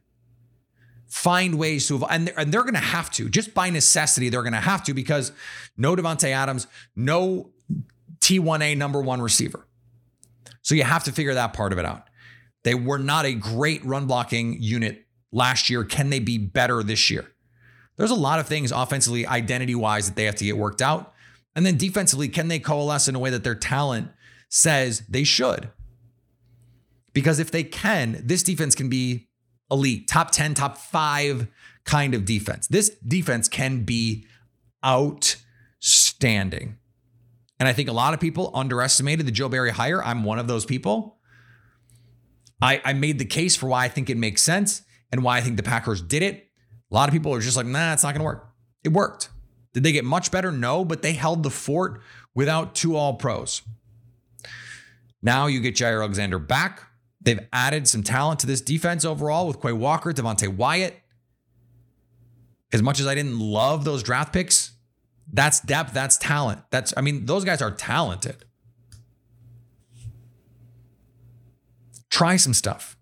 Find 1.16 1.58
ways 1.58 1.88
to, 1.88 2.04
and 2.04 2.28
they're, 2.28 2.38
and 2.38 2.52
they're 2.52 2.60
going 2.62 2.74
to 2.74 2.80
have 2.80 3.10
to, 3.12 3.30
just 3.30 3.54
by 3.54 3.70
necessity, 3.70 4.28
they're 4.28 4.42
going 4.42 4.52
to 4.52 4.60
have 4.60 4.84
to 4.84 4.92
because 4.92 5.32
no 5.74 5.96
Davante 5.96 6.28
Adams, 6.28 6.66
no 6.94 7.52
T1A 8.18 8.76
number 8.76 9.00
one 9.00 9.22
receiver. 9.22 9.66
So 10.60 10.74
you 10.74 10.84
have 10.84 11.04
to 11.04 11.12
figure 11.12 11.32
that 11.32 11.54
part 11.54 11.72
of 11.72 11.78
it 11.78 11.86
out. 11.86 12.02
They 12.64 12.74
were 12.74 12.98
not 12.98 13.24
a 13.24 13.32
great 13.32 13.82
run 13.82 14.06
blocking 14.06 14.60
unit 14.60 15.06
last 15.32 15.70
year. 15.70 15.84
Can 15.84 16.10
they 16.10 16.18
be 16.18 16.36
better 16.36 16.82
this 16.82 17.10
year? 17.10 17.32
There's 17.96 18.10
a 18.10 18.14
lot 18.14 18.38
of 18.38 18.46
things 18.46 18.70
offensively, 18.70 19.26
identity 19.26 19.74
wise, 19.74 20.08
that 20.08 20.16
they 20.16 20.24
have 20.24 20.36
to 20.36 20.44
get 20.44 20.58
worked 20.58 20.82
out. 20.82 21.14
And 21.54 21.64
then 21.64 21.78
defensively, 21.78 22.28
can 22.28 22.48
they 22.48 22.58
coalesce 22.58 23.08
in 23.08 23.14
a 23.14 23.18
way 23.18 23.30
that 23.30 23.42
their 23.42 23.54
talent 23.54 24.10
says 24.50 25.02
they 25.08 25.24
should? 25.24 25.70
Because 27.14 27.38
if 27.38 27.50
they 27.50 27.64
can, 27.64 28.20
this 28.22 28.42
defense 28.42 28.74
can 28.74 28.90
be 28.90 29.25
elite, 29.70 30.08
top 30.08 30.30
10, 30.30 30.54
top 30.54 30.78
five 30.78 31.48
kind 31.84 32.14
of 32.14 32.24
defense. 32.24 32.66
This 32.66 32.90
defense 33.06 33.48
can 33.48 33.84
be 33.84 34.26
outstanding. 34.84 36.78
And 37.58 37.68
I 37.68 37.72
think 37.72 37.88
a 37.88 37.92
lot 37.92 38.14
of 38.14 38.20
people 38.20 38.50
underestimated 38.54 39.26
the 39.26 39.32
Joe 39.32 39.48
Barry 39.48 39.70
hire. 39.70 40.02
I'm 40.04 40.24
one 40.24 40.38
of 40.38 40.46
those 40.46 40.66
people. 40.66 41.18
I, 42.60 42.80
I 42.84 42.92
made 42.92 43.18
the 43.18 43.24
case 43.24 43.56
for 43.56 43.66
why 43.66 43.84
I 43.84 43.88
think 43.88 44.10
it 44.10 44.16
makes 44.16 44.42
sense 44.42 44.82
and 45.10 45.22
why 45.22 45.38
I 45.38 45.40
think 45.40 45.56
the 45.56 45.62
Packers 45.62 46.02
did 46.02 46.22
it. 46.22 46.48
A 46.90 46.94
lot 46.94 47.08
of 47.08 47.12
people 47.12 47.34
are 47.34 47.40
just 47.40 47.56
like, 47.56 47.66
nah, 47.66 47.92
it's 47.92 48.02
not 48.02 48.12
going 48.12 48.20
to 48.20 48.24
work. 48.24 48.48
It 48.84 48.92
worked. 48.92 49.30
Did 49.72 49.82
they 49.82 49.92
get 49.92 50.04
much 50.04 50.30
better? 50.30 50.52
No, 50.52 50.84
but 50.84 51.02
they 51.02 51.12
held 51.12 51.42
the 51.42 51.50
fort 51.50 52.00
without 52.34 52.74
two 52.74 52.96
all 52.96 53.14
pros. 53.14 53.62
Now 55.22 55.46
you 55.48 55.60
get 55.60 55.74
Jaire 55.74 56.00
Alexander 56.00 56.38
back. 56.38 56.82
They've 57.26 57.40
added 57.52 57.88
some 57.88 58.04
talent 58.04 58.38
to 58.40 58.46
this 58.46 58.60
defense 58.60 59.04
overall 59.04 59.48
with 59.48 59.60
Quay 59.60 59.72
Walker, 59.72 60.12
Devonte 60.12 60.46
Wyatt. 60.46 60.94
As 62.72 62.82
much 62.82 63.00
as 63.00 63.08
I 63.08 63.16
didn't 63.16 63.40
love 63.40 63.84
those 63.84 64.04
draft 64.04 64.32
picks, 64.32 64.70
that's 65.32 65.58
depth, 65.58 65.92
that's 65.92 66.16
talent. 66.18 66.60
That's, 66.70 66.94
I 66.96 67.00
mean, 67.00 67.26
those 67.26 67.44
guys 67.44 67.60
are 67.60 67.72
talented. 67.72 68.44
Try 72.10 72.36
some 72.36 72.54
stuff. 72.54 72.96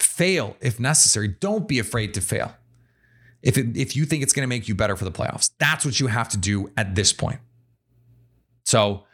Fail 0.00 0.56
if 0.60 0.80
necessary. 0.80 1.28
Don't 1.28 1.68
be 1.68 1.78
afraid 1.78 2.14
to 2.14 2.20
fail. 2.20 2.56
If, 3.40 3.56
it, 3.56 3.76
if 3.76 3.94
you 3.94 4.04
think 4.04 4.24
it's 4.24 4.32
going 4.32 4.42
to 4.42 4.48
make 4.48 4.66
you 4.66 4.74
better 4.74 4.96
for 4.96 5.04
the 5.04 5.12
playoffs, 5.12 5.52
that's 5.60 5.84
what 5.84 6.00
you 6.00 6.08
have 6.08 6.28
to 6.30 6.36
do 6.36 6.72
at 6.76 6.96
this 6.96 7.12
point. 7.12 7.38
So 8.64 9.04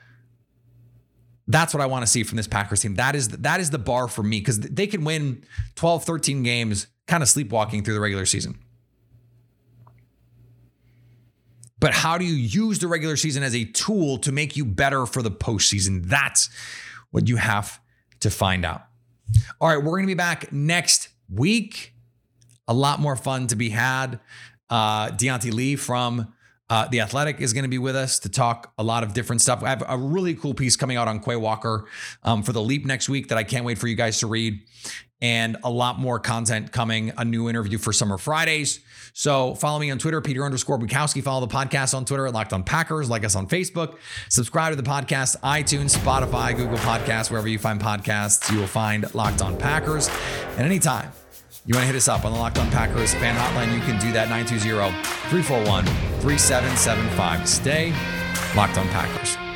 that's 1.48 1.72
what 1.72 1.82
I 1.82 1.86
want 1.86 2.02
to 2.02 2.06
see 2.06 2.22
from 2.22 2.36
this 2.36 2.46
Packers 2.46 2.80
team. 2.80 2.94
That 2.94 3.16
is 3.16 3.28
that 3.28 3.58
is 3.58 3.70
the 3.70 3.78
bar 3.78 4.06
for 4.06 4.22
me 4.22 4.38
because 4.38 4.60
they 4.60 4.86
can 4.86 5.02
win 5.02 5.44
12, 5.74 6.04
13 6.04 6.42
games 6.42 6.86
kind 7.06 7.22
of 7.22 7.28
sleepwalking 7.28 7.82
through 7.82 7.94
the 7.94 8.00
regular 8.00 8.26
season. 8.26 8.58
But 11.80 11.94
how 11.94 12.18
do 12.18 12.24
you 12.24 12.34
use 12.34 12.80
the 12.80 12.88
regular 12.88 13.16
season 13.16 13.42
as 13.42 13.54
a 13.54 13.64
tool 13.64 14.18
to 14.18 14.32
make 14.32 14.56
you 14.56 14.64
better 14.64 15.06
for 15.06 15.22
the 15.22 15.30
postseason? 15.30 16.06
That's 16.06 16.50
what 17.10 17.28
you 17.28 17.36
have 17.36 17.80
to 18.20 18.30
find 18.30 18.64
out. 18.64 18.82
All 19.60 19.68
right, 19.68 19.78
we're 19.78 19.92
going 19.92 20.02
to 20.02 20.08
be 20.08 20.14
back 20.14 20.52
next 20.52 21.08
week. 21.32 21.94
A 22.66 22.74
lot 22.74 23.00
more 23.00 23.16
fun 23.16 23.46
to 23.46 23.56
be 23.56 23.70
had. 23.70 24.20
Uh, 24.68 25.08
Deontay 25.10 25.54
Lee 25.54 25.76
from 25.76 26.34
uh, 26.70 26.86
the 26.88 27.00
Athletic 27.00 27.40
is 27.40 27.52
going 27.52 27.64
to 27.64 27.68
be 27.68 27.78
with 27.78 27.96
us 27.96 28.18
to 28.20 28.28
talk 28.28 28.72
a 28.78 28.82
lot 28.82 29.02
of 29.02 29.14
different 29.14 29.40
stuff. 29.40 29.62
I 29.62 29.70
have 29.70 29.82
a 29.88 29.96
really 29.96 30.34
cool 30.34 30.54
piece 30.54 30.76
coming 30.76 30.96
out 30.96 31.08
on 31.08 31.20
Quay 31.20 31.36
Walker 31.36 31.86
um, 32.22 32.42
for 32.42 32.52
the 32.52 32.60
Leap 32.62 32.84
next 32.84 33.08
week 33.08 33.28
that 33.28 33.38
I 33.38 33.44
can't 33.44 33.64
wait 33.64 33.78
for 33.78 33.86
you 33.86 33.94
guys 33.94 34.20
to 34.20 34.26
read, 34.26 34.60
and 35.20 35.56
a 35.64 35.70
lot 35.70 35.98
more 35.98 36.18
content 36.18 36.70
coming. 36.70 37.12
A 37.16 37.24
new 37.24 37.48
interview 37.48 37.78
for 37.78 37.92
Summer 37.92 38.18
Fridays. 38.18 38.80
So 39.14 39.54
follow 39.54 39.80
me 39.80 39.90
on 39.90 39.98
Twitter, 39.98 40.20
Peter 40.20 40.44
underscore 40.44 40.78
Bukowski. 40.78 41.22
Follow 41.22 41.44
the 41.44 41.52
podcast 41.52 41.92
on 41.94 42.04
Twitter 42.04 42.26
at 42.26 42.32
Locked 42.32 42.52
On 42.52 42.62
Packers. 42.62 43.10
Like 43.10 43.24
us 43.24 43.34
on 43.34 43.48
Facebook. 43.48 43.96
Subscribe 44.28 44.70
to 44.70 44.76
the 44.80 44.88
podcast, 44.88 45.40
iTunes, 45.40 45.96
Spotify, 45.96 46.56
Google 46.56 46.78
Podcasts, 46.78 47.30
wherever 47.30 47.48
you 47.48 47.58
find 47.58 47.80
podcasts, 47.80 48.52
you 48.52 48.60
will 48.60 48.68
find 48.68 49.12
Locked 49.14 49.42
On 49.42 49.58
Packers. 49.58 50.08
And 50.56 50.60
anytime 50.60 51.10
you 51.68 51.74
want 51.74 51.82
to 51.82 51.86
hit 51.86 51.96
us 51.96 52.08
up 52.08 52.24
on 52.24 52.32
the 52.32 52.38
Locked 52.38 52.58
On 52.58 52.70
Packers 52.70 53.12
fan 53.12 53.36
hotline, 53.36 53.74
you 53.74 53.80
can 53.82 54.00
do 54.00 54.10
that 54.12 54.30
920 54.30 54.90
341 55.28 55.84
3775. 56.22 57.46
Stay 57.46 57.92
locked 58.56 58.78
on 58.78 58.88
Packers. 58.88 59.47